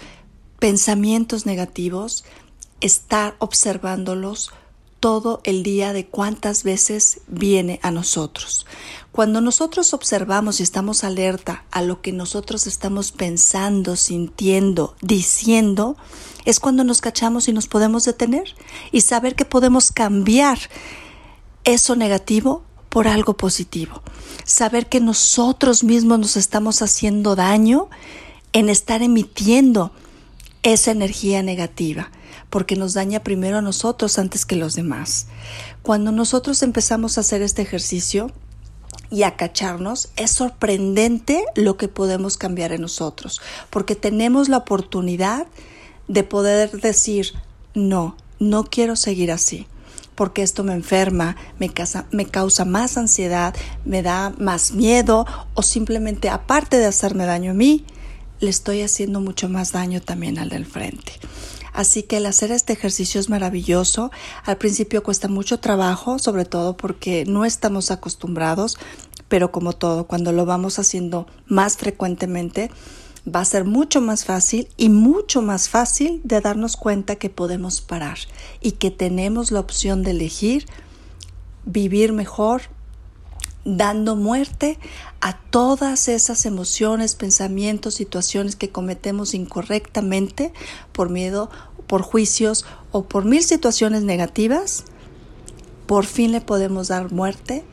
[0.60, 2.26] pensamientos negativos
[2.82, 4.52] estar observándolos
[5.04, 8.66] todo el día de cuántas veces viene a nosotros.
[9.12, 15.98] Cuando nosotros observamos y estamos alerta a lo que nosotros estamos pensando, sintiendo, diciendo,
[16.46, 18.56] es cuando nos cachamos y nos podemos detener
[18.94, 20.58] y saber que podemos cambiar
[21.66, 24.02] eso negativo por algo positivo.
[24.46, 27.90] Saber que nosotros mismos nos estamos haciendo daño
[28.54, 29.92] en estar emitiendo
[30.64, 32.10] esa energía negativa
[32.54, 35.26] porque nos daña primero a nosotros antes que los demás.
[35.82, 38.30] Cuando nosotros empezamos a hacer este ejercicio
[39.10, 43.42] y a cacharnos, es sorprendente lo que podemos cambiar en nosotros,
[43.72, 45.48] porque tenemos la oportunidad
[46.08, 47.34] de poder decir,
[47.74, 49.66] no, no quiero seguir así
[50.14, 51.72] porque esto me enferma, me
[52.12, 55.26] me causa, más ansiedad, me da más miedo
[55.56, 57.84] o simplemente aparte de hacerme daño a mí,
[58.40, 61.14] le estoy haciendo mucho más daño también al del frente.
[61.74, 64.12] Así que el hacer este ejercicio es maravilloso.
[64.46, 68.78] Al principio cuesta mucho trabajo, sobre todo porque no estamos acostumbrados,
[69.28, 72.70] pero como todo, cuando lo vamos haciendo más frecuentemente,
[73.28, 77.82] va a ser mucho más fácil y mucho más fácil de darnos cuenta que podemos
[77.82, 78.18] parar
[78.62, 80.66] y que tenemos la opción de elegir
[81.66, 82.64] vivir mejor,
[83.66, 84.78] dando muerte
[85.22, 90.54] a todas esas emociones, pensamientos, situaciones que cometemos incorrectamente
[90.92, 91.50] por miedo,
[91.88, 94.84] por juicios o por mil situaciones negativas,
[95.86, 97.64] por fin le podemos dar muerte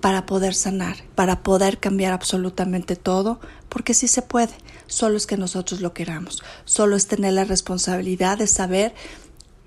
[0.00, 4.54] para poder sanar, para poder cambiar absolutamente todo, porque sí se puede,
[4.86, 8.94] solo es que nosotros lo queramos, solo es tener la responsabilidad de saber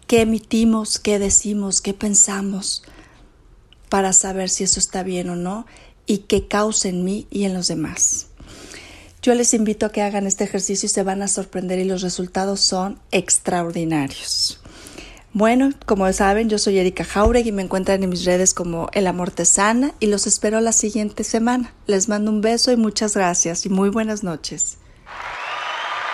[0.08, 2.84] qué emitimos, qué decimos, qué pensamos,
[3.92, 5.66] para saber si eso está bien o no
[6.06, 8.28] y qué causa en mí y en los demás.
[9.22, 12.02] Yo les invito a que hagan este ejercicio y se van a sorprender y los
[12.02, 14.62] resultados son extraordinarios.
[15.34, 19.08] Bueno, como saben, yo soy Erika Jauregui y me encuentran en mis redes como El
[19.08, 21.74] Amor Te Sana y los espero la siguiente semana.
[21.86, 24.78] Les mando un beso y muchas gracias y muy buenas noches.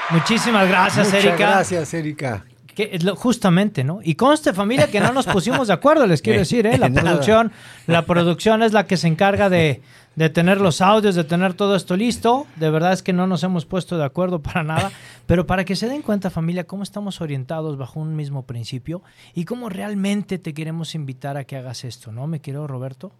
[0.10, 1.38] Muchísimas gracias, Muchas Erika.
[1.38, 2.46] Gracias, Erika.
[2.78, 4.02] Que es lo- justamente, ¿no?
[4.04, 6.78] Y conste familia que no nos pusimos de acuerdo, les quiero decir, ¿eh?
[6.78, 7.52] La producción,
[7.88, 9.82] la producción es la que se encarga de,
[10.16, 12.46] de tener los audios, de tener todo esto listo.
[12.56, 14.92] De verdad es que no nos hemos puesto de acuerdo para nada,
[15.26, 19.02] pero para que se den cuenta familia cómo estamos orientados bajo un mismo principio
[19.34, 22.28] y cómo realmente te queremos invitar a que hagas esto, ¿no?
[22.28, 23.12] Me quiero, Roberto,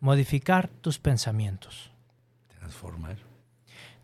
[0.00, 1.92] modificar tus pensamientos.
[2.58, 3.18] Transformar.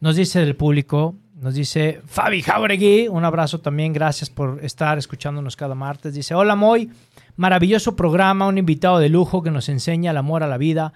[0.01, 5.57] Nos dice el público, nos dice Fabi Jauregui, un abrazo también, gracias por estar escuchándonos
[5.57, 6.15] cada martes.
[6.15, 6.89] Dice, hola Moy,
[7.35, 10.93] maravilloso programa, un invitado de lujo que nos enseña el amor a la vida,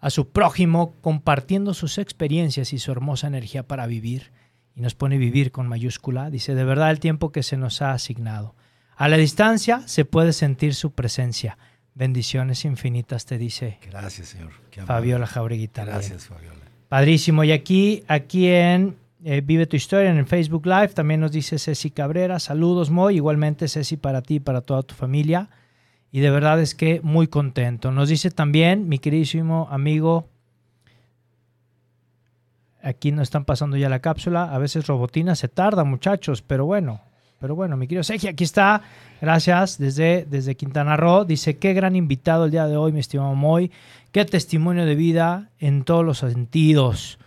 [0.00, 4.32] a su prójimo, compartiendo sus experiencias y su hermosa energía para vivir.
[4.76, 6.28] Y nos pone vivir con mayúscula.
[6.28, 8.54] Dice, de verdad el tiempo que se nos ha asignado.
[8.96, 11.56] A la distancia se puede sentir su presencia.
[11.94, 14.50] Bendiciones infinitas, te dice Gracias, señor.
[14.84, 15.96] Fabiola Jauregui también.
[15.96, 16.60] Gracias, Fabiola.
[16.90, 17.44] Padrísimo.
[17.44, 21.58] Y aquí, aquí en eh, Vive tu Historia, en el Facebook Live, también nos dice
[21.58, 22.38] Ceci Cabrera.
[22.38, 23.16] Saludos, Moy.
[23.16, 25.48] Igualmente, Ceci, para ti y para toda tu familia.
[26.12, 27.90] Y de verdad es que muy contento.
[27.90, 30.28] Nos dice también mi queridísimo amigo.
[32.82, 34.54] Aquí nos están pasando ya la cápsula.
[34.54, 37.00] A veces Robotina se tarda, muchachos, pero bueno.
[37.40, 38.82] Pero bueno, mi querido Sergio, aquí está.
[39.22, 41.24] Gracias desde, desde Quintana Roo.
[41.24, 43.72] Dice, qué gran invitado el día de hoy, mi estimado Moy.
[44.12, 47.18] Qué testimonio de vida en todos los sentidos.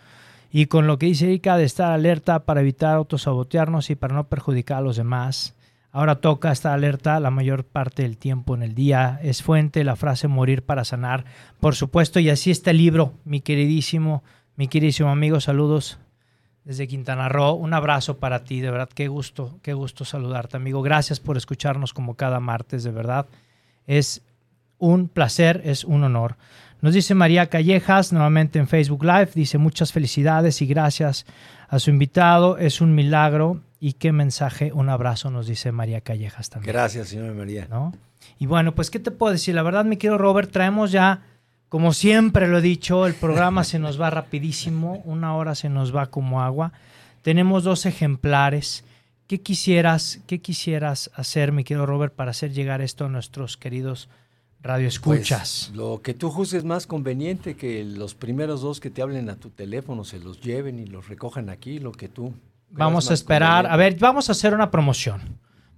[0.50, 4.28] Y con lo que dice Erika de estar alerta para evitar autosabotearnos y para no
[4.28, 5.54] perjudicar a los demás.
[5.90, 9.18] Ahora toca estar alerta la mayor parte del tiempo en el día.
[9.22, 11.24] Es fuente la frase morir para sanar.
[11.60, 14.22] Por supuesto, y así está el libro, mi queridísimo,
[14.56, 15.40] mi queridísimo amigo.
[15.40, 15.98] Saludos
[16.64, 17.54] desde Quintana Roo.
[17.54, 18.90] Un abrazo para ti, de verdad.
[18.94, 20.82] Qué gusto, qué gusto saludarte, amigo.
[20.82, 23.26] Gracias por escucharnos como cada martes, de verdad.
[23.86, 24.22] Es
[24.78, 26.36] un placer, es un honor.
[26.80, 31.26] Nos dice María Callejas, nuevamente en Facebook Live, dice muchas felicidades y gracias
[31.68, 32.56] a su invitado.
[32.56, 36.72] Es un milagro y qué mensaje, un abrazo, nos dice María Callejas también.
[36.72, 37.66] Gracias, señora María.
[37.68, 37.92] ¿no?
[38.38, 39.56] Y bueno, pues, ¿qué te puedo decir?
[39.56, 41.22] La verdad, mi querido Robert, traemos ya,
[41.68, 45.94] como siempre lo he dicho, el programa se nos va rapidísimo, una hora se nos
[45.94, 46.72] va como agua.
[47.22, 48.84] Tenemos dos ejemplares.
[49.26, 54.08] ¿Qué quisieras, qué quisieras hacer, mi querido Robert, para hacer llegar esto a nuestros queridos
[54.62, 55.66] radioescuchas?
[55.68, 59.36] Pues, lo que tú juzgues más conveniente que los primeros dos que te hablen a
[59.36, 62.32] tu teléfono se los lleven y los recojan aquí, lo que tú.
[62.70, 63.66] Vamos a esperar.
[63.66, 65.20] A ver, vamos a hacer una promoción.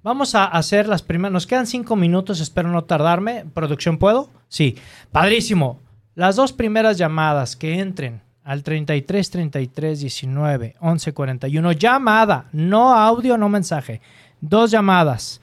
[0.03, 1.33] Vamos a hacer las primeras.
[1.33, 3.45] Nos quedan cinco minutos, espero no tardarme.
[3.53, 4.31] ¿Producción puedo?
[4.49, 4.76] Sí.
[5.12, 5.78] Padrísimo.
[6.14, 11.72] Las dos primeras llamadas que entren al 33 33 19 11 41.
[11.72, 14.01] Llamada, no audio, no mensaje.
[14.41, 15.41] Dos llamadas.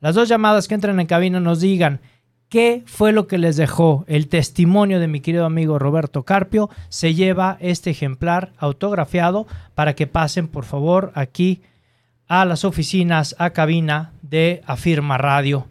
[0.00, 2.00] las dos llamadas que entren en cabina nos digan
[2.50, 7.14] qué fue lo que les dejó el testimonio de mi querido amigo Roberto Carpio, se
[7.14, 11.62] lleva este ejemplar autografiado para que pasen por favor aquí
[12.28, 15.66] a las oficinas, a cabina de Afirma Radio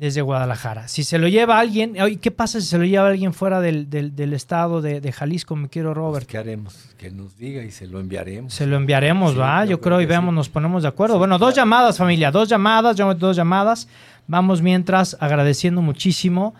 [0.00, 0.88] desde Guadalajara.
[0.88, 4.32] Si se lo lleva alguien, ¿qué pasa si se lo lleva alguien fuera del, del,
[4.32, 6.26] estado de, Jalisco, mi quiero Robert?
[6.26, 6.94] ¿Qué haremos?
[6.96, 8.54] Que nos diga y se lo enviaremos.
[8.54, 9.64] Se lo enviaremos, ¿va?
[9.66, 11.18] Yo, creo, y veamos, nos ponemos de acuerdo.
[11.18, 13.88] bueno, dos llamadas, familia, dos llamadas, dos llamadas.
[14.30, 16.54] Vamos mientras agradeciendo muchísimo.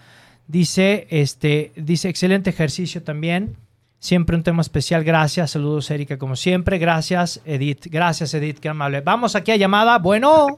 [0.49, 3.57] Dice, este, dice, excelente ejercicio también.
[4.01, 5.05] Siempre un tema especial.
[5.05, 5.53] Gracias.
[5.53, 6.79] Saludos, Erika, como siempre.
[6.79, 7.87] Gracias, Edith.
[7.87, 8.59] Gracias, Edith.
[8.59, 9.03] Qué amable.
[9.03, 9.99] Vamos aquí a llamada.
[9.99, 10.49] Bueno.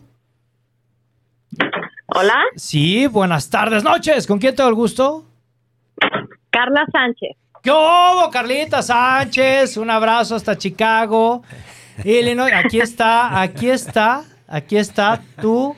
[2.07, 2.45] Hola.
[2.57, 4.27] Sí, buenas tardes, noches.
[4.27, 5.27] ¿Con quién tengo el gusto?
[6.49, 7.37] Carla Sánchez.
[7.63, 9.77] ¿Qué hubo, Carlita Sánchez?
[9.77, 11.43] Un abrazo hasta Chicago.
[12.05, 15.77] Illinois, aquí está, aquí está, aquí está tú.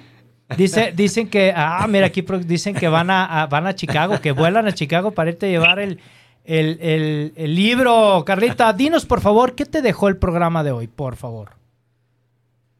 [0.56, 4.66] Dice, dicen que, ah, mira, aquí dicen que van a, van a Chicago, que vuelan
[4.66, 6.00] a Chicago para irte a llevar el,
[6.44, 8.22] el, el libro.
[8.26, 11.50] Carlita, dinos por favor, ¿qué te dejó el programa de hoy, por favor?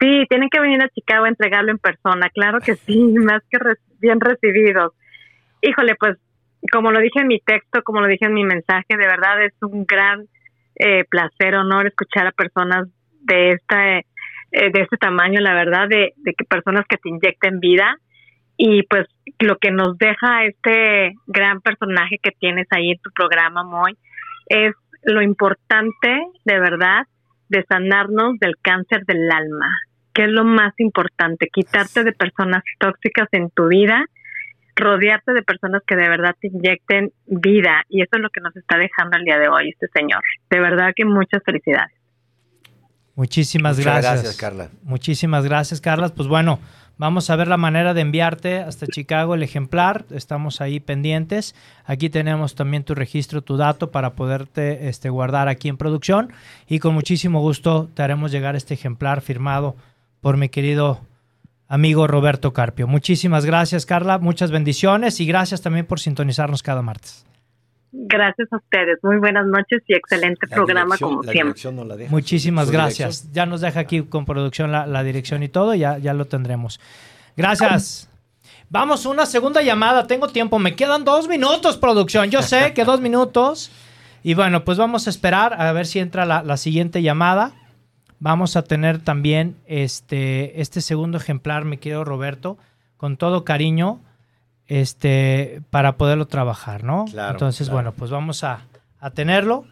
[0.01, 3.59] Sí, tienen que venir a Chicago a entregarlo en persona, claro que sí, más que
[4.01, 4.93] bien recibidos.
[5.63, 6.19] Híjole, pues
[6.71, 9.53] como lo dije en mi texto, como lo dije en mi mensaje, de verdad es
[9.63, 10.27] un gran
[10.77, 12.89] eh, placer, honor escuchar a personas
[13.23, 14.07] de esta eh,
[14.61, 17.97] de este tamaño, la verdad, de, de que personas que te inyecten vida
[18.57, 19.07] y pues
[19.41, 23.97] lo que nos deja este gran personaje que tienes ahí en tu programa, Moy,
[24.47, 27.07] es lo importante, de verdad,
[27.49, 29.69] de sanarnos del cáncer del alma
[30.15, 34.05] que es lo más importante, quitarte de personas tóxicas en tu vida,
[34.77, 38.57] rodearte de personas que de verdad te inyecten vida y eso es lo que nos
[38.57, 40.23] está dejando el día de hoy este señor.
[40.51, 42.04] De verdad que muchas felicidades.
[43.17, 44.15] Muchísimas gracias.
[44.15, 44.69] gracias, Carla.
[44.83, 46.09] Muchísimas gracias, Carla.
[46.09, 46.59] Pues bueno,
[46.99, 50.05] vamos a ver la manera de enviarte hasta Chicago el ejemplar.
[50.11, 51.55] Estamos ahí pendientes.
[51.85, 56.33] Aquí tenemos también tu registro, tu dato para poderte este, guardar aquí en producción.
[56.69, 59.77] Y con muchísimo gusto te haremos llegar este ejemplar firmado
[60.21, 61.01] por mi querido
[61.69, 62.89] amigo Roberto Carpio.
[62.89, 64.19] Muchísimas gracias, Carla.
[64.19, 67.25] Muchas bendiciones y gracias también por sintonizarnos cada martes.
[67.97, 68.99] Gracias a ustedes.
[69.03, 71.63] Muy buenas noches y excelente programa como siempre.
[72.09, 73.31] Muchísimas gracias.
[73.33, 76.81] Ya nos deja aquí con producción la, dirección y todo, ya, ya lo tendremos.
[77.37, 78.11] Gracias.
[78.69, 80.07] Vamos, una segunda llamada.
[80.07, 80.59] Tengo tiempo.
[80.59, 82.31] Me quedan dos minutos, producción.
[82.31, 83.71] Yo sé que dos minutos.
[84.23, 87.53] Y bueno, pues vamos a esperar a ver si entra la, la siguiente llamada
[88.25, 92.57] vamos a tener también este, este segundo ejemplar, mi querido Roberto,
[92.97, 94.01] con todo cariño,
[94.69, 97.05] este, para poderlo trabajar, ¿no?
[97.07, 98.67] Entonces, bueno, pues vamos a,
[99.15, 99.67] tenerlo.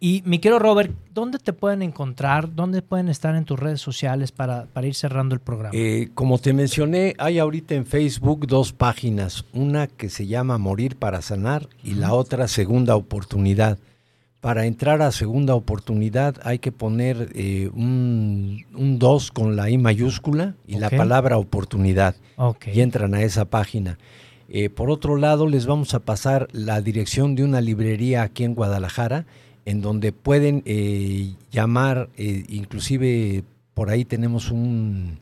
[0.00, 2.54] Y mi querido Robert, ¿dónde te pueden encontrar?
[2.54, 5.72] ¿Dónde pueden estar en tus redes sociales para, para ir cerrando el programa?
[5.74, 10.96] Eh, como te mencioné, hay ahorita en Facebook dos páginas, una que se llama Morir
[10.96, 13.78] para Sanar y la otra Segunda Oportunidad
[14.40, 18.64] para entrar a segunda oportunidad hay que poner eh, un
[18.98, 22.14] 2 con la I mayúscula y la palabra oportunidad.
[22.72, 23.98] Y entran a esa página.
[24.48, 28.54] Eh, por otro lado, les vamos a pasar la dirección de una librería aquí en
[28.54, 29.26] Guadalajara,
[29.64, 33.42] en donde pueden eh, llamar, inclusive
[33.74, 35.18] por ahí tenemos un,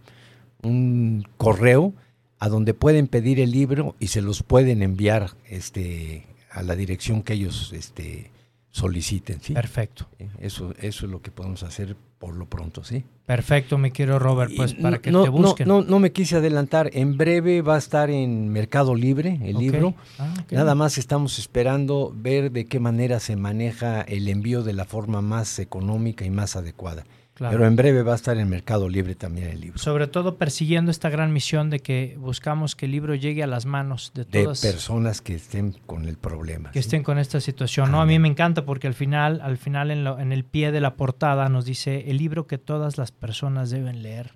[0.63, 1.95] un correo
[2.39, 7.23] a donde pueden pedir el libro y se los pueden enviar este, a la dirección
[7.23, 8.31] que ellos este,
[8.77, 9.55] soliciten, ¿sí?
[9.55, 10.07] Perfecto.
[10.39, 13.05] Eso, eso es lo que podemos hacer por lo pronto, ¿sí?
[13.25, 15.67] Perfecto, mi quiero Robert, pues para que te busquen.
[15.67, 19.95] No, no, me quise adelantar, en breve va a estar en Mercado Libre el libro.
[20.19, 24.85] Ah, Nada más estamos esperando ver de qué manera se maneja el envío de la
[24.85, 27.07] forma más económica y más adecuada.
[27.39, 29.79] Pero en breve va a estar en Mercado Libre también el libro.
[29.79, 33.67] Sobre todo persiguiendo esta gran misión de que buscamos que el libro llegue a las
[33.67, 34.63] manos de todas.
[34.63, 36.71] De personas que estén con el problema.
[36.71, 37.91] Que estén con esta situación.
[37.91, 40.73] No, a mí me encanta porque al final, al final en, lo, en, el pie
[40.73, 44.33] de la portada nos dice el libro que todas las personas deben leer.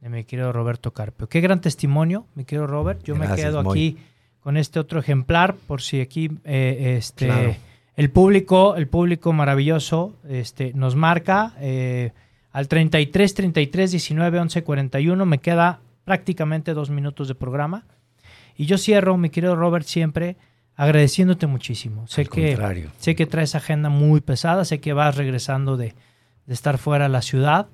[0.00, 1.28] De mi querido Roberto Carpio.
[1.28, 3.02] Qué gran testimonio, mi querido Robert.
[3.02, 3.98] Yo me quedo aquí
[4.40, 7.58] con este otro ejemplar por si aquí eh, este
[7.98, 12.12] el público, el público maravilloso, este, nos marca eh,
[12.52, 15.26] al 33 33 19 11 41.
[15.26, 17.86] Me queda prácticamente dos minutos de programa.
[18.56, 20.36] Y yo cierro, mi querido Robert, siempre
[20.76, 22.06] agradeciéndote muchísimo.
[22.06, 25.96] Sé que, sé que traes agenda muy pesada, sé que vas regresando de,
[26.46, 27.66] de estar fuera de la ciudad,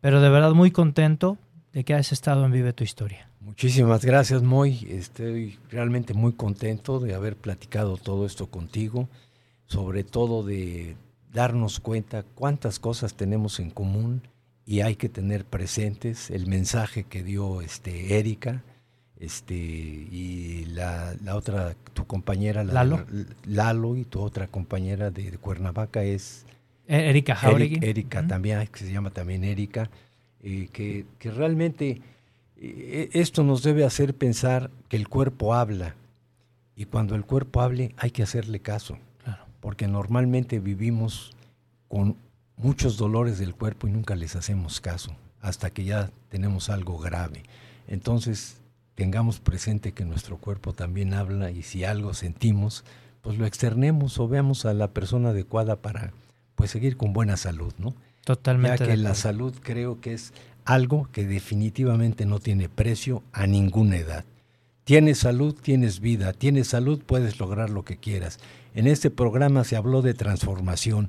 [0.00, 1.38] pero de verdad muy contento
[1.72, 3.28] de que hayas estado en Vive tu Historia.
[3.40, 4.86] Muchísimas gracias, Moy.
[4.88, 9.08] Estoy realmente muy contento de haber platicado todo esto contigo
[9.70, 10.96] sobre todo de
[11.32, 14.20] darnos cuenta cuántas cosas tenemos en común
[14.66, 18.64] y hay que tener presentes el mensaje que dio este Erika
[19.20, 22.96] este y la, la otra tu compañera la Lalo.
[23.04, 26.46] de- Lalo y tu otra compañera de, de Cuernavaca es
[26.88, 27.76] Eh, Erika Jauregui.
[27.76, 29.88] Eri- Erika también, que se llama también Erika,
[30.42, 32.00] eh, que, que realmente
[32.56, 35.94] eh, esto nos debe hacer pensar que el cuerpo habla
[36.74, 38.98] y cuando el cuerpo hable hay que hacerle caso.
[39.60, 41.32] Porque normalmente vivimos
[41.88, 42.16] con
[42.56, 47.42] muchos dolores del cuerpo y nunca les hacemos caso hasta que ya tenemos algo grave.
[47.88, 48.58] Entonces,
[48.94, 52.84] tengamos presente que nuestro cuerpo también habla y si algo sentimos,
[53.22, 56.12] pues lo externemos o veamos a la persona adecuada para
[56.54, 57.94] pues seguir con buena salud, ¿no?
[58.24, 58.84] Totalmente.
[58.84, 60.34] ya que la salud creo que es
[60.64, 64.24] algo que definitivamente no tiene precio a ninguna edad.
[64.84, 68.38] Tienes salud, tienes vida, tienes salud, puedes lograr lo que quieras.
[68.74, 71.08] En este programa se habló de transformación.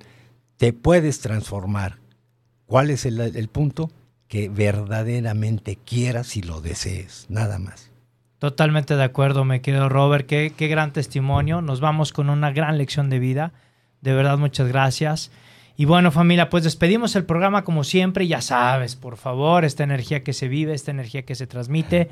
[0.57, 1.97] Te puedes transformar.
[2.65, 3.91] ¿Cuál es el, punto?
[4.27, 7.91] Que verdaderamente quieras y lo desees, nada más.
[8.39, 10.25] Totalmente de acuerdo, me quedo Robert.
[10.25, 11.61] Qué gran testimonio.
[11.61, 13.53] Nos vamos con una gran lección de vida.
[14.01, 15.31] De verdad, muchas gracias.
[15.77, 18.27] Y bueno, familia, pues despedimos el programa como siempre.
[18.27, 22.09] Ya sabes, por favor, esta energía que se vive, esta energía que se transmite.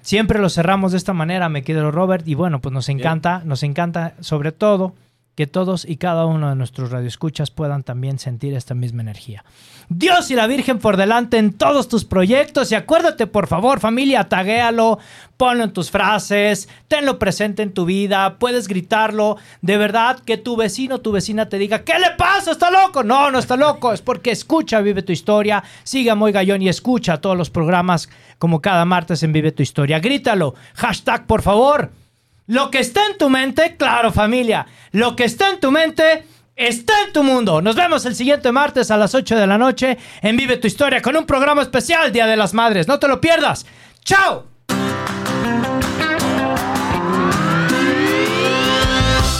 [0.00, 2.26] Siempre lo cerramos de esta manera, me quedo Robert.
[2.26, 4.94] Y bueno, pues nos encanta, nos encanta sobre todo
[5.34, 9.44] que todos y cada uno de nuestros radioescuchas puedan también sentir esta misma energía.
[9.88, 14.28] Dios y la Virgen por delante en todos tus proyectos y acuérdate por favor familia,
[14.28, 14.98] taguéalo,
[15.38, 20.56] ponlo en tus frases, tenlo presente en tu vida, puedes gritarlo, de verdad que tu
[20.56, 22.52] vecino, tu vecina te diga, ¿qué le pasa?
[22.52, 23.02] ¿Está loco?
[23.02, 26.68] No, no está loco, es porque escucha Vive tu Historia, sigue a Moy Gallón y
[26.68, 28.08] escucha todos los programas
[28.38, 32.01] como cada martes en Vive tu Historia, grítalo, hashtag por favor.
[32.46, 36.24] Lo que está en tu mente, claro familia, lo que está en tu mente
[36.56, 37.62] está en tu mundo.
[37.62, 41.00] Nos vemos el siguiente martes a las 8 de la noche en Vive tu Historia
[41.00, 42.88] con un programa especial Día de las Madres.
[42.88, 43.64] No te lo pierdas.
[44.04, 44.46] ¡Chao!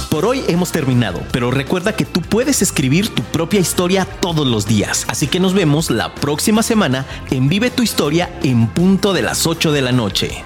[0.08, 4.66] Por hoy hemos terminado, pero recuerda que tú puedes escribir tu propia historia todos los
[4.66, 5.06] días.
[5.08, 9.46] Así que nos vemos la próxima semana en Vive tu Historia en punto de las
[9.46, 10.44] 8 de la noche.